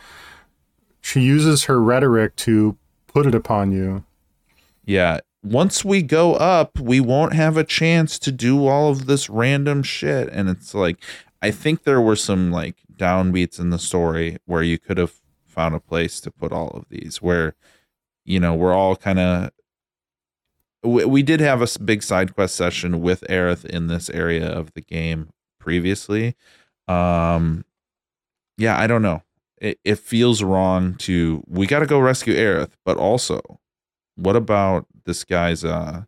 [1.01, 4.03] she uses her rhetoric to put it upon you.
[4.85, 5.19] Yeah.
[5.43, 9.81] Once we go up, we won't have a chance to do all of this random
[9.81, 10.29] shit.
[10.31, 10.97] And it's like,
[11.41, 15.13] I think there were some like downbeats in the story where you could have
[15.45, 17.55] found a place to put all of these, where,
[18.23, 19.51] you know, we're all kind of.
[20.83, 24.73] We, we did have a big side quest session with Aerith in this area of
[24.73, 25.29] the game
[25.59, 26.35] previously.
[26.87, 27.65] Um,
[28.57, 29.21] yeah, I don't know.
[29.57, 33.59] It, it feels wrong to we got to go rescue Aerith, but also
[34.15, 36.03] what about this guy's uh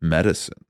[0.00, 0.65] medicine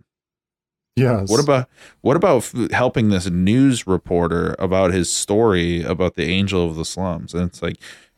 [0.96, 1.30] Yes.
[1.30, 1.68] what about
[2.00, 7.34] what about helping this news reporter about his story about the angel of the slums?
[7.34, 7.76] And it's like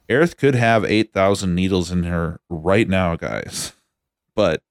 [0.09, 3.72] Aerith could have 8000 needles in her right now guys.
[4.35, 4.62] But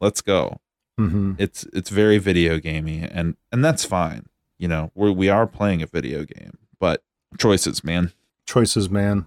[0.00, 0.60] let's go.
[0.98, 4.26] Hmm it's it's very video gamey and and that's fine.
[4.58, 7.02] You know we we are playing a video game but
[7.38, 8.12] choices man.
[8.46, 9.26] Choices, man.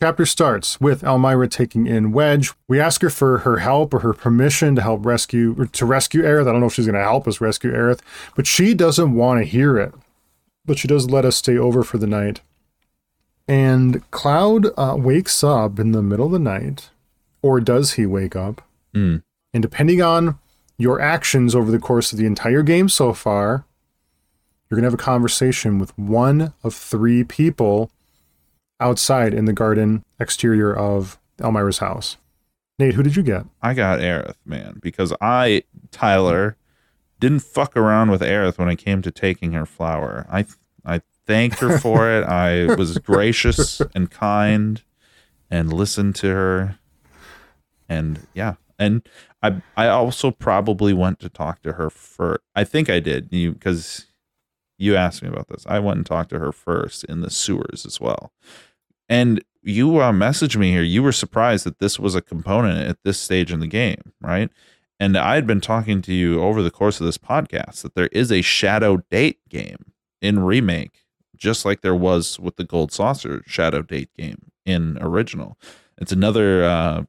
[0.00, 2.52] Chapter starts with Elmyra taking in Wedge.
[2.66, 6.22] We ask her for her help or her permission to help rescue or to rescue
[6.22, 6.48] Aerith.
[6.48, 8.00] I don't know if she's going to help us rescue Aerith,
[8.34, 9.94] but she doesn't want to hear it.
[10.66, 12.40] But she does let us stay over for the night.
[13.46, 16.90] And Cloud uh, wakes up in the middle of the night,
[17.42, 18.62] or does he wake up?
[18.94, 19.22] Mm.
[19.52, 20.38] And depending on
[20.76, 23.64] your actions over the course of the entire game so far,
[24.68, 27.90] you're going to have a conversation with one of three people
[28.80, 32.16] outside in the garden exterior of Elmyra's house.
[32.78, 33.46] Nate, who did you get?
[33.62, 35.62] I got Aerith, man, because I,
[35.92, 36.56] Tyler,
[37.20, 40.26] didn't fuck around with Aerith when it came to taking her flower.
[40.30, 40.46] I
[40.84, 42.24] I thanked her for it.
[42.28, 44.82] I was gracious and kind
[45.50, 46.78] and listened to her.
[47.88, 48.54] And yeah.
[48.78, 49.08] And
[49.42, 53.28] I I also probably went to talk to her for I think I did.
[53.30, 54.06] You because
[54.84, 55.64] you asked me about this.
[55.66, 58.32] I went and talked to her first in the sewers as well.
[59.08, 60.82] And you uh, messaged me here.
[60.82, 64.50] You were surprised that this was a component at this stage in the game, right?
[65.00, 68.08] And I had been talking to you over the course of this podcast that there
[68.08, 71.04] is a Shadow Date game in remake,
[71.36, 75.58] just like there was with the Gold Saucer Shadow Date game in original.
[75.98, 77.02] It's another uh,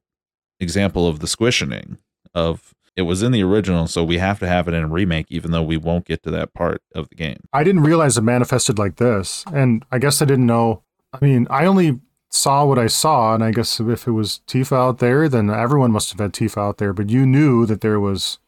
[0.59, 1.97] example of the squishing
[2.33, 5.27] of it was in the original, so we have to have it in a remake,
[5.29, 7.37] even though we won't get to that part of the game.
[7.51, 10.81] I didn't realize it manifested like this, and I guess I didn't know.
[11.13, 14.77] I mean, I only saw what I saw, and I guess if it was Tifa
[14.77, 16.93] out there, then everyone must have had Tifa out there.
[16.93, 18.39] But you knew that there was.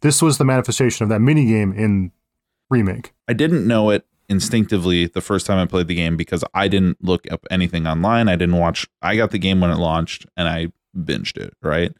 [0.00, 2.12] This was the manifestation of that mini game in
[2.68, 3.14] remake.
[3.26, 7.02] I didn't know it instinctively the first time I played the game because I didn't
[7.02, 8.28] look up anything online.
[8.28, 8.86] I didn't watch.
[9.00, 11.92] I got the game when it launched, and I binged it right.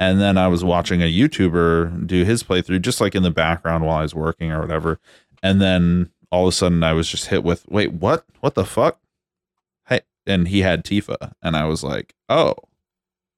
[0.00, 3.84] And then I was watching a YouTuber do his playthrough just like in the background
[3.84, 4.98] while I was working or whatever.
[5.42, 8.24] And then all of a sudden I was just hit with, wait, what?
[8.40, 8.98] What the fuck?
[9.86, 11.34] Hey, and he had Tifa.
[11.42, 12.54] And I was like, oh,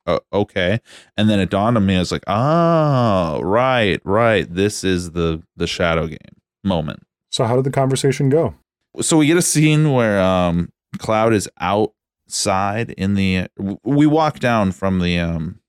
[0.07, 0.81] uh, okay.
[1.17, 4.53] And then it dawned on me, I was like, oh, right, right.
[4.53, 6.19] This is the the shadow game
[6.63, 7.03] moment.
[7.31, 8.55] So how did the conversation go?
[9.01, 13.49] So we get a scene where um Cloud is outside in the
[13.83, 15.61] we walk down from the um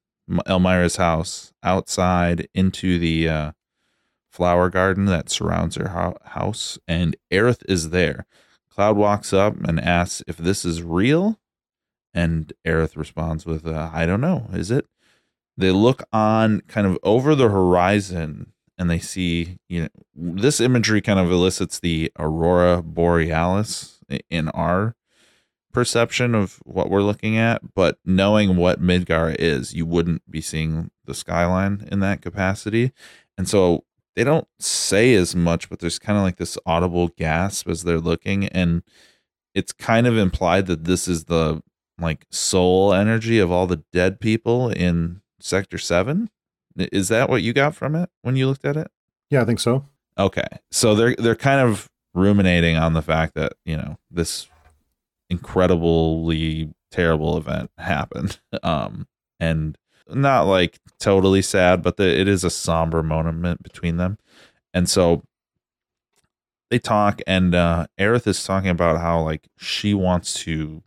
[0.45, 3.51] Elmyra's house outside into the uh,
[4.31, 8.25] flower garden that surrounds her ho- house, and Aerith is there.
[8.69, 11.39] Cloud walks up and asks if this is real,
[12.13, 14.47] and Aerith responds with, uh, "I don't know.
[14.53, 14.87] Is it?"
[15.57, 21.01] They look on kind of over the horizon, and they see you know this imagery
[21.01, 23.99] kind of elicits the aurora borealis
[24.29, 24.95] in our
[25.73, 30.91] perception of what we're looking at, but knowing what Midgar is, you wouldn't be seeing
[31.05, 32.91] the skyline in that capacity.
[33.37, 33.83] And so
[34.15, 37.99] they don't say as much, but there's kind of like this audible gasp as they're
[37.99, 38.47] looking.
[38.47, 38.83] And
[39.53, 41.61] it's kind of implied that this is the
[41.99, 46.29] like soul energy of all the dead people in Sector 7.
[46.77, 48.89] Is that what you got from it when you looked at it?
[49.29, 49.85] Yeah, I think so.
[50.17, 50.47] Okay.
[50.71, 54.47] So they're they're kind of ruminating on the fact that, you know, this
[55.33, 58.39] incredibly terrible event happened.
[58.63, 59.07] Um,
[59.39, 59.77] and
[60.07, 64.17] not like totally sad, but the, it is a somber moment between them.
[64.73, 65.23] And so
[66.69, 70.81] they talk, and uh, Aerith is talking about how like she wants to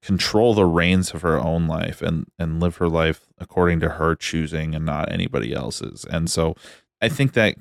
[0.00, 4.16] control the reins of her own life and and live her life according to her
[4.16, 6.06] choosing and not anybody else's.
[6.10, 6.56] And so
[7.00, 7.56] I think that,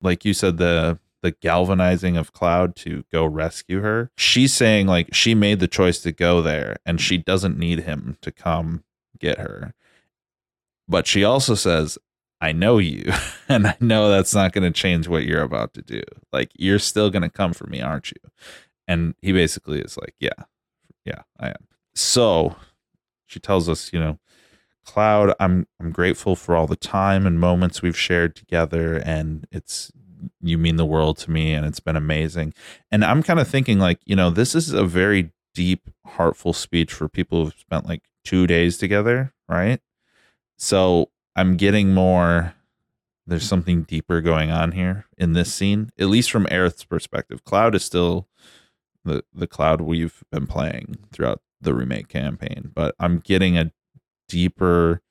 [0.00, 4.10] like you said, the the galvanizing of Cloud to go rescue her.
[4.16, 8.18] She's saying like she made the choice to go there and she doesn't need him
[8.22, 8.84] to come
[9.18, 9.74] get her.
[10.88, 11.96] But she also says,
[12.40, 13.12] I know you
[13.48, 16.02] and I know that's not going to change what you're about to do.
[16.32, 18.30] Like you're still going to come for me, aren't you?
[18.88, 20.44] And he basically is like, yeah.
[21.04, 21.66] Yeah, I am.
[21.94, 22.56] So
[23.26, 24.18] she tells us, you know,
[24.84, 29.92] Cloud, I'm I'm grateful for all the time and moments we've shared together and it's
[30.40, 32.54] you mean the world to me and it's been amazing.
[32.90, 36.92] And I'm kind of thinking like, you know, this is a very deep, heartful speech
[36.92, 39.80] for people who've spent like two days together, right?
[40.56, 42.54] So I'm getting more
[43.26, 47.44] there's something deeper going on here in this scene, at least from Aerith's perspective.
[47.44, 48.28] Cloud is still
[49.04, 53.72] the the cloud we've been playing throughout the remake campaign, but I'm getting a
[54.28, 55.02] deeper,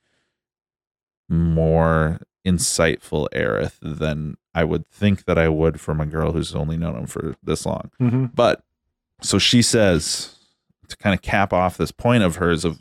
[1.30, 6.78] more insightful Aerith than I would think that I would from a girl who's only
[6.78, 7.92] known him for this long.
[8.02, 8.26] Mm-hmm.
[8.34, 8.64] But
[9.22, 10.36] so she says
[10.90, 12.80] to kind of cap off this point of hers of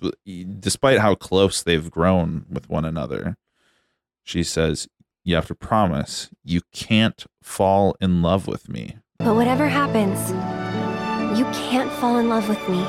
[0.59, 3.37] despite how close they've grown with one another,
[4.25, 4.89] she says,
[5.25, 8.99] You have to promise you can't fall in love with me.
[9.19, 10.31] But whatever happens,
[11.39, 12.81] you can't fall in love with me.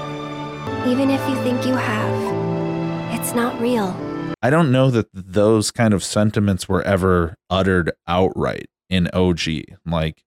[0.92, 3.96] Even if you think you have, it's not real.
[4.42, 9.64] I don't know that those kind of sentiments were ever uttered outright in OG.
[9.88, 10.24] Like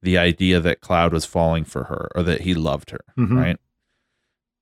[0.00, 3.36] the idea that Cloud was falling for her or that he loved her, Mhm.
[3.36, 3.58] right?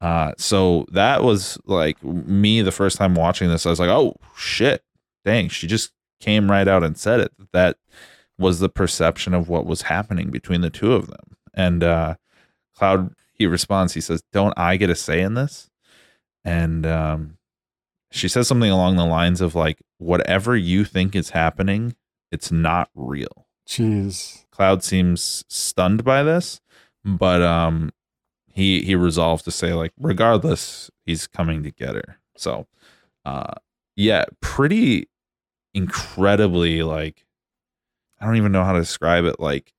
[0.01, 3.65] Uh, so that was like me the first time watching this.
[3.67, 4.83] I was like, oh shit,
[5.25, 7.33] dang, she just came right out and said it.
[7.53, 7.77] That
[8.39, 11.37] was the perception of what was happening between the two of them.
[11.55, 12.17] And uh,
[12.75, 15.71] Cloud, he responds, he says, Don't I get a say in this?
[16.45, 17.39] And um,
[18.11, 21.95] she says something along the lines of, like, whatever you think is happening,
[22.35, 23.47] it's not real.
[23.67, 24.45] Jeez.
[24.51, 26.61] Cloud seems stunned by this,
[27.05, 27.93] but um,
[28.53, 32.19] he he resolves to say like, regardless, he's coming to get her.
[32.37, 32.67] So,
[33.25, 33.55] uh,
[33.97, 35.09] yeah, pretty
[35.73, 37.25] incredibly like,
[38.21, 39.41] I don't even know how to describe it.
[39.41, 39.73] Like,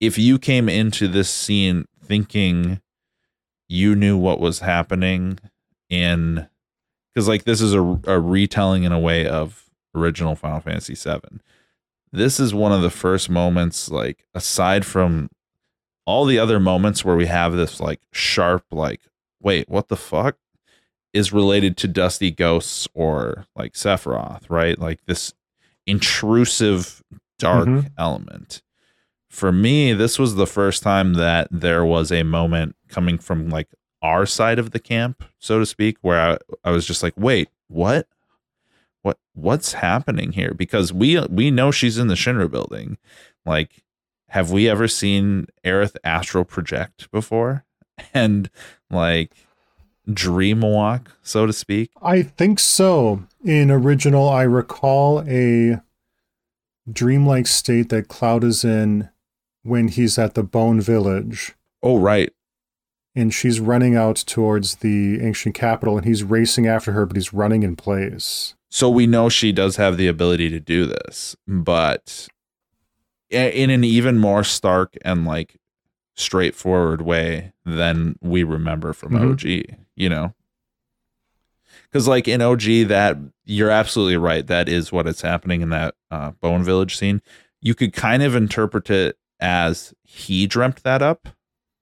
[0.00, 2.80] if you came into this scene thinking
[3.68, 5.38] you knew what was happening
[5.90, 6.48] in
[7.14, 11.42] because like this is a, a retelling in a way of original final fantasy 7
[12.12, 15.28] this is one of the first moments like aside from
[16.06, 19.00] all the other moments where we have this like sharp like
[19.42, 20.36] wait what the fuck?
[21.14, 24.78] Is related to dusty ghosts or like sephiroth right?
[24.78, 25.32] Like this
[25.86, 27.02] intrusive
[27.38, 27.90] dark Mhm.
[27.98, 28.62] element.
[29.30, 33.68] For me this was the first time that there was a moment coming from like
[34.02, 37.48] our side of the camp so to speak where i, I was just like wait
[37.66, 38.06] what
[39.02, 42.98] what what's happening here because we we know she's in the Shinra building.
[43.46, 43.82] Like
[44.30, 47.64] have we ever seen Aerith astral project before?
[48.14, 48.48] And
[48.90, 49.32] like
[50.12, 51.90] dream walk, so to speak?
[52.00, 53.24] I think so.
[53.44, 55.80] In original, I recall a
[56.90, 59.08] dreamlike state that Cloud is in
[59.62, 62.30] when he's at the Bone Village Oh right.
[63.14, 67.32] and she's running out towards the ancient capital and he's racing after her, but he's
[67.34, 68.54] running in place.
[68.70, 72.28] So we know she does have the ability to do this, but
[73.30, 75.56] in an even more stark and like
[76.16, 79.30] straightforward way than we remember from Mhm.
[79.32, 80.34] OG, you know?
[81.84, 84.46] Because like in OG, that you're absolutely right.
[84.46, 87.22] That is what is happening in that uh, Bone Village scene.
[87.60, 91.28] You could kind of interpret it as he dreamt that up,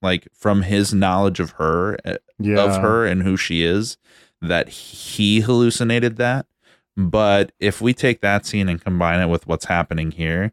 [0.03, 2.61] like from his knowledge of her, uh, Yeah.
[2.62, 3.97] of her and who she is,
[4.43, 6.47] that he hallucinated that.
[6.97, 10.53] But if we take that scene and combine it with what's happening here,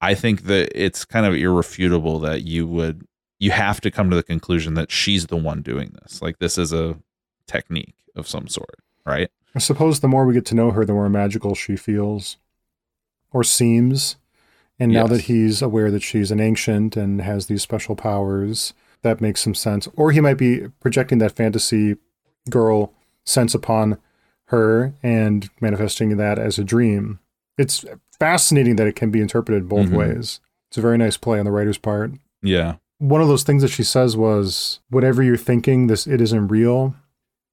[0.00, 3.06] I think that it's kind of irrefutable that you would
[3.40, 6.20] you have to come to the conclusion that she's the one doing this.
[6.20, 6.98] Like this is a
[7.46, 9.30] technique of some sort, right?
[9.54, 12.36] I suppose the more we get to know her, the more magical she feels
[13.32, 14.16] or seems.
[14.80, 15.10] And now Yes.
[15.10, 19.54] that he's aware that she's an ancient and has these special powers, that makes some
[19.54, 19.88] sense.
[19.94, 21.96] Or he might be projecting that fantasy
[22.50, 22.92] girl
[23.24, 23.98] sense upon
[24.48, 27.18] her and manifesting that as a dream.
[27.56, 27.84] It's
[28.18, 29.96] fascinating that it can be interpreted both Mhm.
[29.96, 30.40] ways.
[30.70, 32.12] It's a very nice play on the writer's part.
[32.42, 32.76] Yeah.
[32.98, 36.94] One of those things that she says was, "Whatever you're thinking, this it isn't real."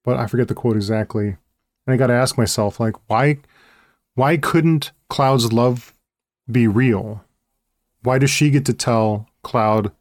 [0.03, 1.27] But I forget the quote exactly.
[1.87, 3.37] And I got to ask myself, like, why,
[4.15, 5.93] why couldn't Cloud's love
[6.51, 7.23] be real?
[8.03, 9.91] Why does she get to tell Cloud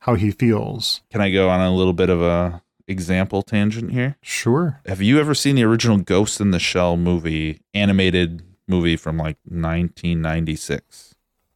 [0.00, 1.02] how he feels?
[1.10, 4.16] Can I go on a little bit of a example tangent here?
[4.22, 4.80] Sure.
[4.86, 9.36] Have you ever seen the original Ghost in the Shell movie, animated movie from like
[9.44, 11.14] 1996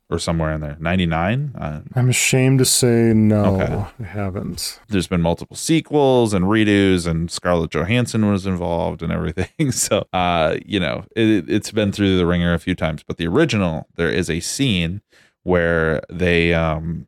[0.08, 0.76] or somewhere in there?
[0.78, 1.52] 99?
[1.58, 3.84] Uh, I'm ashamed to say no, Okay.
[4.00, 4.80] I haven't.
[4.88, 9.48] there's been multiple sequels and redos and Scarlett Johansson was involved and everything.
[9.72, 13.26] So, uh, you know, it, it's been through the ringer a few times, but the
[13.26, 15.02] original, there is a scene
[15.42, 17.06] where they, um,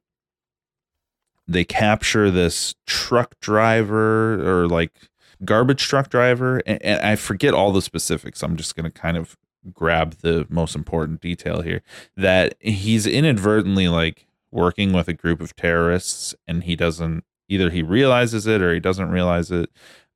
[1.49, 4.93] they capture this truck driver or like
[5.45, 6.59] garbage truck driver.
[6.67, 8.43] And, and I forget all the specifics.
[8.43, 9.37] I'm just going to kind of
[9.73, 11.83] grab the most important detail here
[12.17, 17.83] that he's inadvertently like working with a group of terrorists and he doesn't either he
[17.83, 19.71] realizes it or he doesn't realize it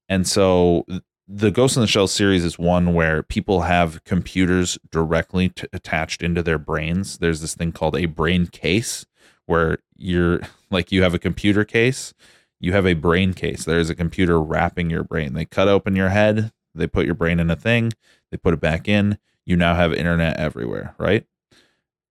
[0.09, 0.87] and so
[1.29, 6.23] the ghost in the shell series is one where people have computers directly t- attached
[6.23, 9.05] into their brains there's this thing called a brain case
[9.53, 10.41] where you're
[10.71, 12.13] like you have a computer case
[12.59, 13.65] you have a brain case.
[13.65, 15.35] There's a computer wrapping your brain.
[15.35, 17.93] They cut open your head they put your brain in a thing
[18.31, 19.19] they put it back in.
[19.45, 21.27] You now have internet everywhere right?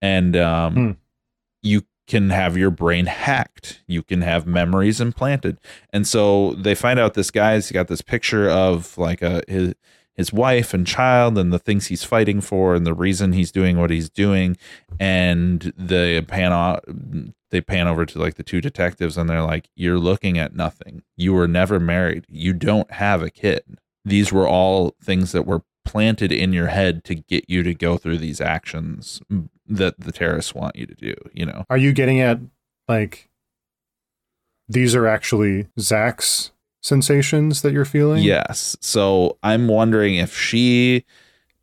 [0.02, 0.92] And um Hmm.
[1.64, 3.82] you can have your brain hacked.
[3.88, 5.58] You can have memories implanted.
[5.94, 9.74] And so they find out this guy's got this picture of like a his
[10.16, 13.80] his wife and child and the things he's fighting for and the reason he's doing
[13.80, 14.58] what he's doing.
[15.00, 16.80] And the pan o-
[17.50, 21.04] they pan over to like the two detectives and they're like you're looking at nothing.
[21.18, 22.26] You were never married.
[22.30, 23.64] You don't have a kid.
[24.04, 27.98] These were all things that were planted in your head to get you to go
[27.98, 29.22] through these actions
[29.68, 31.66] that the terrorists want you to do you know?
[31.70, 32.40] Are you getting at
[32.88, 33.30] like
[34.70, 36.52] these are actually Zack's
[36.82, 38.24] sensations that you're feeling?
[38.24, 38.76] Yes.
[38.82, 41.06] So I'm wondering if she,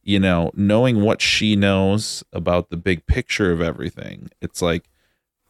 [0.02, 4.88] you know, knowing what she knows about the big picture of everything, it's like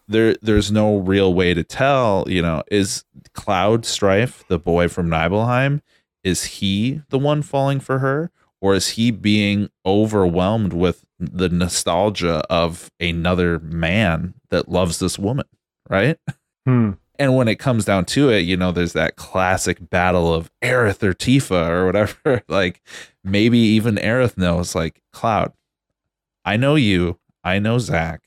[0.08, 3.04] there there's no real way to tell, you know, is
[3.34, 5.82] Cloud Strife, the boy from Nibelheim,
[6.24, 8.30] is he the one falling for her?
[8.60, 15.46] Or is he being overwhelmed with the nostalgia of another man that loves this woman?
[15.88, 16.18] Right.
[16.66, 16.92] Hmm.
[17.18, 21.02] And when it comes down to it, you know, there's that classic battle of Aerith
[21.02, 22.42] or Tifa or whatever.
[22.48, 22.80] like
[23.24, 25.52] maybe even Aerith knows, like, Cloud,
[26.44, 27.18] I know you.
[27.42, 28.22] I know Zack.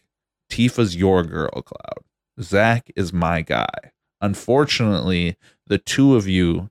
[0.52, 2.04] Tifa's your girl, Cloud.
[2.42, 3.92] Zack is my guy.
[4.20, 5.38] Unfortunately,
[5.68, 6.70] the two of you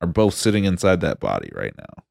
[0.00, 2.04] are both sitting inside that body right now.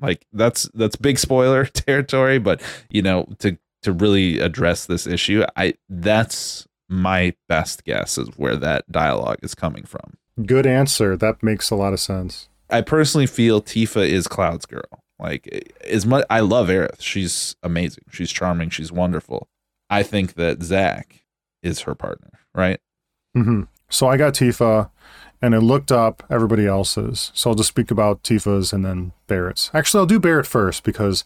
[0.00, 5.44] Like that's that's big spoiler territory, but you know, to to really address this issue,
[5.56, 10.14] I that's my best guess is where that dialogue is coming from.
[10.44, 11.16] Good answer.
[11.16, 12.48] That makes a lot of sense.
[12.68, 15.02] I personally feel Tifa is Cloud's girl.
[15.18, 17.00] Like as much I love Aerith.
[17.00, 18.04] She's amazing.
[18.10, 18.70] She's charming.
[18.70, 19.48] She's wonderful.
[19.88, 21.24] I think that Zack
[21.62, 22.80] is her partner, right?
[23.34, 24.90] hmm So I got Tifa,
[25.40, 27.30] and I looked up everybody else's.
[27.34, 29.70] So I'll just speak about Tifa's and then Barret's.
[29.72, 31.24] Actually, I'll do Barret first because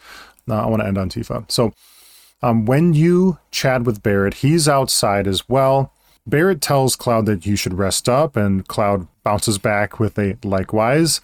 [0.49, 1.51] uh, I want to end on Tifa.
[1.51, 1.73] So
[2.43, 5.93] um, when you chat with Barret, he's outside as well.
[6.27, 11.21] Barret tells Cloud that you should rest up, and Cloud bounces back with a likewise.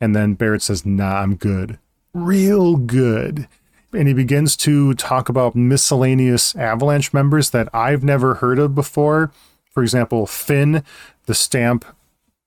[0.00, 1.78] And then Barret says, Nah, I'm good.
[2.12, 3.48] Real good.
[3.92, 9.32] And he begins to talk about miscellaneous Avalanche members that I've never heard of before.
[9.70, 10.82] For example, Finn,
[11.26, 11.84] the stamp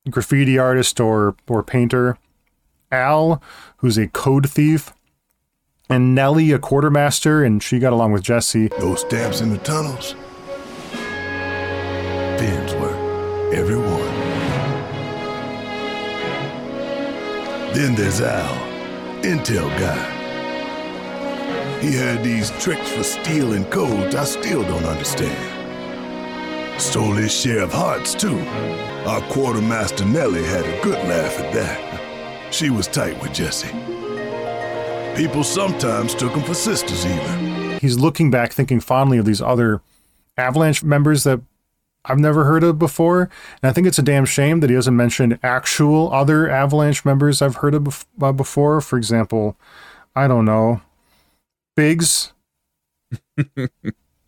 [0.09, 2.17] graffiti artist or, or painter,
[2.91, 3.41] Al,
[3.77, 4.93] who's a code thief,
[5.89, 8.67] and Nellie, a quartermaster, and she got along with Jessie.
[8.79, 10.15] Those stamps in the tunnels.
[12.39, 13.51] Finn's were.
[13.53, 13.99] Every one.
[17.73, 18.55] Then there's Al,
[19.23, 20.17] Intel guy.
[21.81, 25.55] He had these tricks for stealing codes I still don't understand.
[26.79, 28.39] Stole his share of hearts, too.
[29.07, 32.53] Our quartermaster Nellie had a good laugh at that.
[32.53, 33.88] She was tight with Jessie.
[35.19, 37.77] People sometimes took them for sisters, even.
[37.81, 39.81] He's looking back, thinking fondly of these other
[40.37, 41.41] Avalanche members that
[42.05, 43.29] I've never heard of before.
[43.61, 47.41] And I think it's a damn shame that he doesn't mention actual other Avalanche members
[47.41, 48.79] I've heard of bef- uh, before.
[48.79, 49.57] For example,
[50.15, 50.79] I don't know,
[51.75, 52.31] Biggs,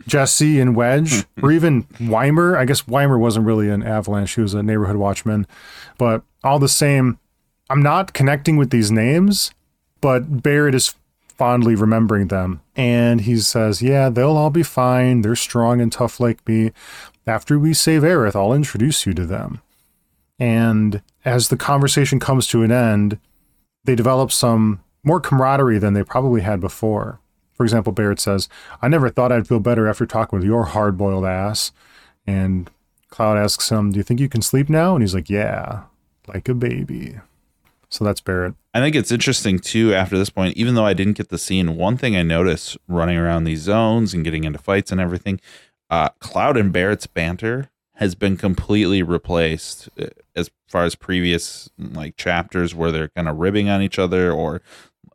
[0.05, 2.57] Jessie, and Wedge, or even Wymer.
[2.57, 5.47] I guess Wymer wasn't really an Avalanche, he was a neighborhood watchman.
[5.97, 7.17] But all the same,
[7.69, 9.53] I'm not connecting with these names,
[10.01, 10.95] but Barret is
[11.41, 12.61] fondly remembering them.
[12.75, 15.21] And he says, Yeah, they'll all be fine.
[15.21, 16.71] They're strong and tough like me.
[17.25, 19.61] After we save Aerith, I'll introduce you to them.
[20.39, 23.19] And as the conversation comes to an end,
[23.85, 27.19] they develop some more camaraderie than they probably had before.
[27.53, 28.49] For example, Barret says,
[28.81, 31.71] I never thought I'd feel better after talking with your hard boiled ass.
[32.25, 32.69] And
[33.09, 34.95] Cloud asks him, Do you think you can sleep now?
[34.95, 35.83] And he's like, Yeah,
[36.27, 37.17] like a baby.
[37.91, 38.55] So that's Barret.
[38.73, 39.93] I think it's interesting too.
[39.93, 43.17] After this point, even though I didn't get the scene, one thing I noticed running
[43.17, 45.41] around these zones and getting into fights and everything,
[45.89, 52.15] uh, Cloud and Barret's banter has been completely replaced uh, as far as previous like
[52.15, 54.61] chapters where they're kind of ribbing on each other or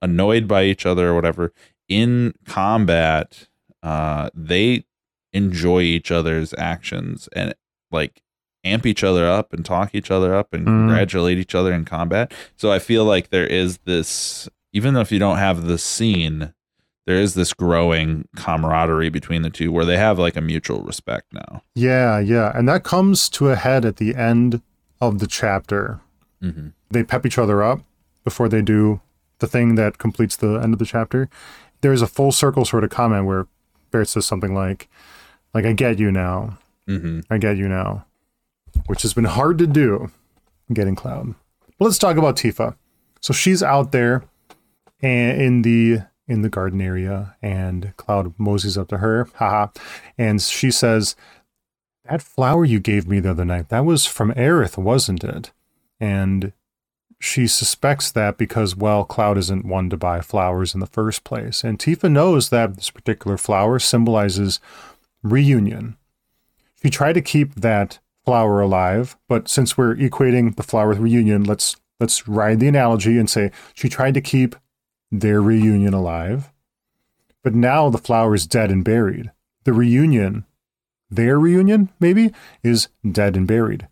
[0.03, 1.55] annoyed by each other or whatever.
[1.89, 3.49] In combat,
[3.83, 4.85] uh, they
[5.33, 7.55] enjoy each other's actions and
[7.91, 8.21] like
[8.67, 10.87] amp each other up and talk each other up and Mm.
[10.89, 12.33] congratulate each other in combat.
[12.57, 16.53] So I feel like there is this, even though if you don't have the scene,
[17.07, 21.33] there is this growing camaraderie between the two where they have like a mutual respect
[21.33, 21.63] now.
[21.75, 22.51] Yeah, yeah.
[22.55, 24.61] And that comes to a head at the end
[25.01, 26.01] of the chapter.
[26.43, 26.69] Mm-hmm.
[26.91, 27.81] They pep each other up
[28.25, 29.01] before they do
[29.39, 31.29] the thing that completes the end of the chapter.
[31.83, 33.47] There's a full circle sort of comment where
[33.91, 34.89] Barret says something like,
[35.55, 36.59] like, I get you now.
[36.89, 37.21] Mm-hmm.
[37.31, 38.06] I get you now.
[38.87, 40.11] Which has been hard to do,
[40.73, 41.35] getting Cloud.
[41.79, 42.77] But let's talk about Tifa.
[43.21, 44.25] So she's out there
[45.01, 49.69] and in the in the garden area, and Cloud moseys up to her, haha,
[50.19, 51.15] and she says,
[52.09, 55.53] "That flower you gave me the other night, that was from Aerith, wasn't it?"
[56.01, 56.53] And
[57.19, 61.65] she suspects that because, well, Cloud isn't one to buy flowers in the first place,
[61.65, 64.61] and Tifa knows that this particular flower symbolizes
[65.23, 65.97] reunion.
[66.83, 71.45] She tried to keep that flower alive, but since we're equating the flower with reunion,
[71.45, 74.57] let's let's ride the analogy and say she tried to keep
[75.11, 76.53] their reunion alive.
[77.43, 79.31] But now the flower is dead and buried.
[79.65, 80.45] The reunion,
[81.09, 82.33] their reunion, maybe,
[82.63, 83.87] is dead and buried.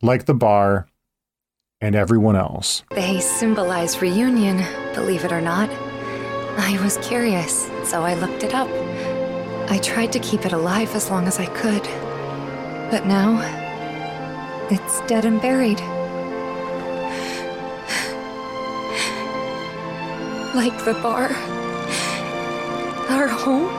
[0.00, 0.86] Like the bar
[1.80, 2.84] and everyone else.
[2.90, 4.62] They symbolize reunion,
[4.94, 5.68] believe it or not.
[6.56, 8.68] I was curious, so I looked it up.
[9.68, 11.82] I tried to keep it alive as long as I could.
[12.90, 13.63] But now,
[14.70, 15.80] it's dead and buried.
[20.54, 21.30] Like the bar,
[23.10, 23.70] our home,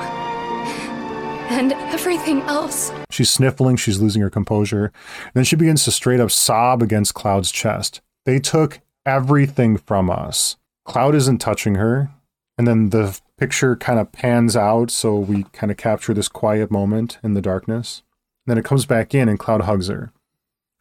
[1.49, 2.91] and everything else.
[3.09, 4.91] She's sniffling, she's losing her composure.
[5.33, 8.01] Then she begins to straight up sob against Cloud's chest.
[8.25, 10.57] They took everything from us.
[10.83, 12.09] Cloud isn't touching her.
[12.57, 16.71] And then the picture kind of pans out, so we kind of capture this quiet
[16.71, 18.01] moment in the darkness.
[18.47, 20.11] then it comes back in, and Cloud hugs her.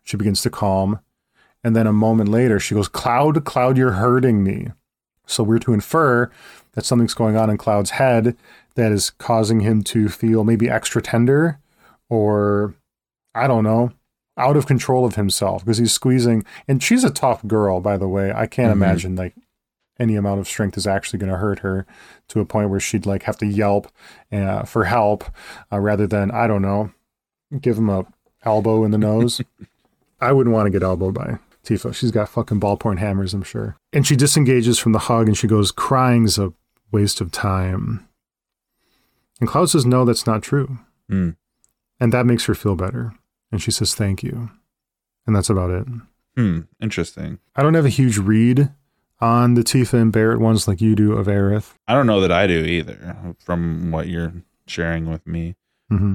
[0.05, 1.01] She begins to calm.
[1.65, 4.69] And then a moment later, she goes, Cloud, Cloud, you're hurting me.
[5.27, 6.31] So we're to infer
[6.73, 8.37] that something's going on in Cloud's head
[8.75, 11.59] that is causing him to feel maybe extra tender
[12.11, 12.75] or,
[13.35, 13.93] I don't know,
[14.37, 16.45] out of control of himself because he's squeezing.
[16.69, 18.33] And she's a tough girl, by the way.
[18.33, 18.77] I can't Mhm.
[18.83, 19.35] imagine like
[19.99, 21.87] any amount of strength is actually going to hurt her
[22.29, 23.91] to a point where she'd like have to yelp
[24.33, 25.25] uh, for help
[25.73, 26.91] uh, rather than I don't know,
[27.61, 28.05] give him a
[28.45, 29.41] elbow in the nose.
[30.25, 31.95] I wouldn't want to get elbowed by Tifa.
[31.95, 33.77] She's got fucking ballpoint hammers, I'm sure.
[33.93, 36.53] And she disengages from the hug and she goes, "Crying's a
[36.91, 38.07] waste of time."
[39.41, 40.79] And Cloud says, "No, that's not true."
[41.09, 41.31] Hmm.
[42.01, 43.15] And that makes her feel better.
[43.51, 44.51] And she says, "Thank you."
[45.27, 45.87] And that's about it.
[46.37, 46.61] Hmm.
[46.81, 47.39] Interesting.
[47.57, 48.71] I don't have a huge read
[49.21, 51.75] on the Tifa and Barret ones like you do of Aerith.
[51.89, 54.33] I don't know that I do either from what you're
[54.67, 55.55] sharing with me.
[55.89, 56.15] hmm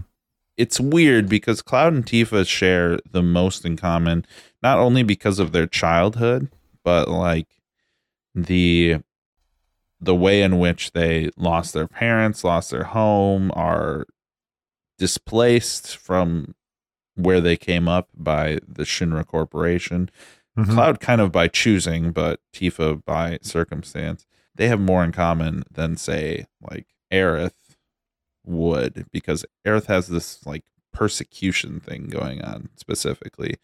[0.60, 4.26] It's weird because Cloud and Tifa share the most in common,
[4.62, 6.50] not only because of their childhood,
[6.84, 7.48] but like
[8.36, 8.98] the
[10.02, 14.06] the way in which they lost their parents, lost their home, are
[14.98, 16.56] displaced from
[17.16, 20.10] where they came up by the Shinra Corporation.
[20.58, 20.74] Mhm.
[20.74, 24.26] Cloud kind of by choosing, but Tifa by circumstance.
[24.56, 27.54] They have more in common than say like Aerith
[28.50, 33.56] would because Aerith has this like persecution thing going on specifically.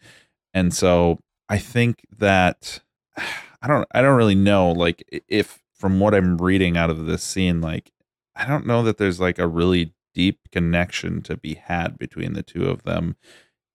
[0.54, 1.18] And so
[1.48, 2.80] I think that
[3.62, 7.22] I don't I don't really know like if from what I'm reading out of this
[7.22, 7.90] scene like
[8.34, 12.42] I don't know that there's like a really deep connection to be had between the
[12.42, 13.16] two of them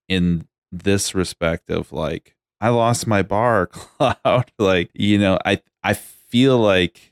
[0.08, 5.94] in this respect of like I lost my bar cloud like you know I I
[5.94, 7.11] feel like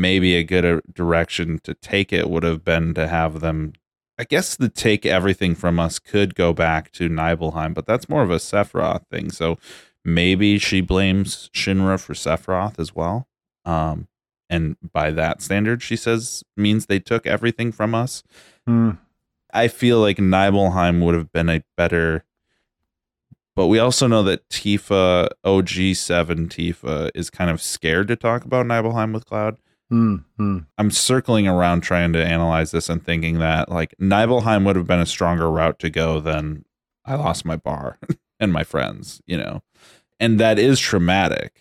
[0.00, 3.72] maybe a good uh, direction to take it would have been to have them
[4.18, 8.22] I guess the take everything from us could go back to Nibelheim but that's more
[8.22, 9.58] of a Sephiroth thing so
[10.04, 13.28] maybe she blames Shinra for Sephiroth as well
[13.64, 14.08] um
[14.48, 18.22] and by that standard she says means they took everything from us
[18.68, 18.98] Mm.
[19.52, 22.24] I feel like Nibelheim would have been a better.
[23.56, 28.66] But we also know that Tifa, OG7 Tifa, is kind of scared to talk about
[28.66, 29.58] Nibelheim with Cloud.
[29.90, 30.24] Mm.
[30.38, 30.66] Mm.
[30.78, 35.00] I'm circling around trying to analyze this and thinking that like Nibelheim would have been
[35.00, 36.64] a stronger route to go than
[37.04, 37.98] I lost my bar
[38.40, 39.62] and my friends, you know.
[40.18, 41.54] And that is traumatic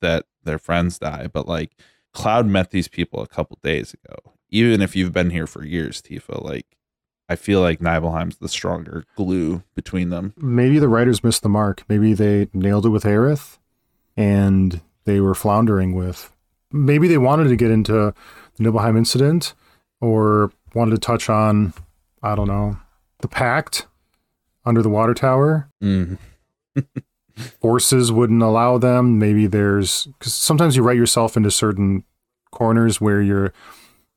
[0.00, 1.72] that their friends die, but like
[2.12, 4.16] Cloud met these people a couple days ago.
[4.48, 6.76] Even if you've been here for years, Tifa, like
[7.28, 10.32] I feel like Nibelheim's the stronger glue between them.
[10.36, 11.84] Maybe the writers missed the mark.
[11.88, 13.58] Maybe they nailed it with Aerith
[14.16, 16.32] and they were floundering with.
[16.72, 18.14] Maybe they wanted to get into the
[18.62, 19.54] Nibelheim incident
[20.00, 21.72] or wanted to touch on,
[22.22, 22.78] I don't know,
[23.20, 23.86] the pact
[24.64, 25.70] under the water tower.
[25.82, 26.18] Mm.
[27.60, 29.18] Forces wouldn't allow them.
[29.18, 32.04] Maybe there's because sometimes you write yourself into certain
[32.50, 33.52] corners where you're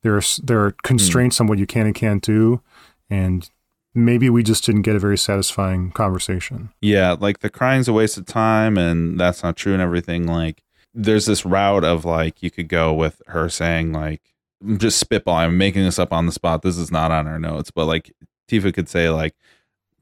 [0.02, 2.62] there's there are constraints on what you can and can't do,
[3.10, 3.48] and
[3.94, 6.70] maybe we just didn't get a very satisfying conversation.
[6.80, 10.26] Yeah, like the crying's a waste of time and that's not true and everything.
[10.26, 10.62] Like
[10.94, 14.20] there's this route of like you could go with her saying like
[14.62, 16.62] I'm just spitballing, I'm making this up on the spot.
[16.62, 18.12] This is not on her notes, but like
[18.50, 19.34] Tifa could say like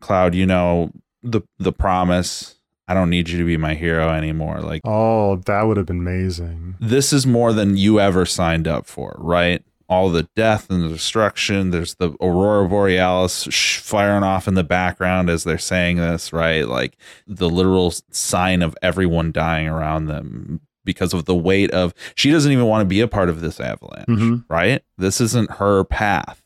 [0.01, 0.91] Cloud, you know,
[1.23, 2.55] the the promise,
[2.89, 4.61] I don't need you to be my hero anymore.
[4.61, 6.77] Like Oh, that would have been amazing.
[6.81, 9.63] this is more than you ever signed up for, right?
[9.91, 11.71] All the death and the destruction.
[11.71, 16.69] There's the aurora borealis sh- firing off in the background as they're saying this, right?
[16.69, 16.97] Like
[17.27, 21.93] the literal sign of everyone dying around them because of the weight of.
[22.17, 24.45] She doesn't even want to be a part of this avalanche, Mhm.
[24.49, 24.83] right?
[24.97, 26.43] This isn't her path,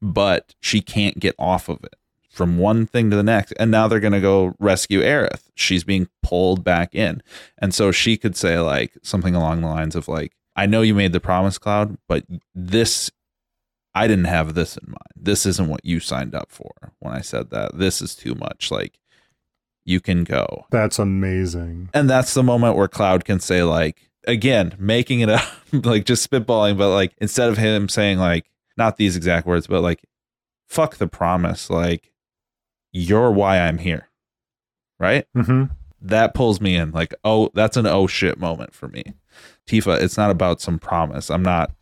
[0.00, 1.94] but she can't get off of it
[2.30, 3.52] from one thing to the next.
[3.60, 5.42] And now they're going to go rescue Aerith.
[5.54, 7.22] She's being pulled back in.
[7.58, 10.94] And so she could say like something along the lines of like, I know you
[10.94, 12.24] made the promise, Cloud, but
[12.54, 13.10] this,
[13.94, 15.12] I didn't have this in mind.
[15.14, 17.76] This isn't what you signed up for when I said that.
[17.78, 18.70] This is too much.
[18.70, 18.98] Like,
[19.84, 20.66] you can go.
[20.70, 21.90] That's amazing.
[21.92, 26.28] And that's the moment where Cloud can say, like, again, making it up, like just
[26.28, 30.02] spitballing, but like instead of him saying like not these exact words, but like
[30.68, 32.12] fuck the promise, like
[32.92, 34.08] you're why I'm here.
[34.98, 35.26] Right?
[35.36, 35.64] Mm-hmm.
[36.00, 36.92] That pulls me in.
[36.92, 39.02] Like, oh, that's an oh shit moment for me.
[39.68, 41.30] Tifa, it's not about some promise.
[41.30, 41.72] I'm not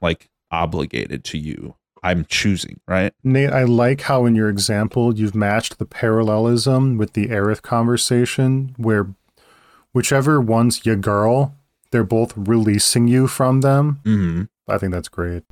[0.00, 1.76] like obligated to you.
[2.02, 3.12] I'm choosing, right?
[3.22, 8.74] Nate, I like how in your example you've matched the parallelism with the Aerith conversation,
[8.78, 9.14] where
[9.92, 11.54] whichever one's your girl,
[11.90, 14.00] they're both releasing you from them.
[14.04, 14.44] Mm-hmm.
[14.68, 15.42] I think that's great.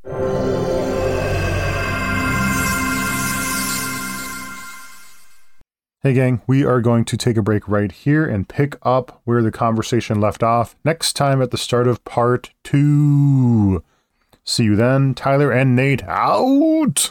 [6.01, 9.43] Hey, gang, we are going to take a break right here and pick up where
[9.43, 13.83] the conversation left off next time at the start of part two.
[14.49, 17.11] See you then, Tyler and Nate out!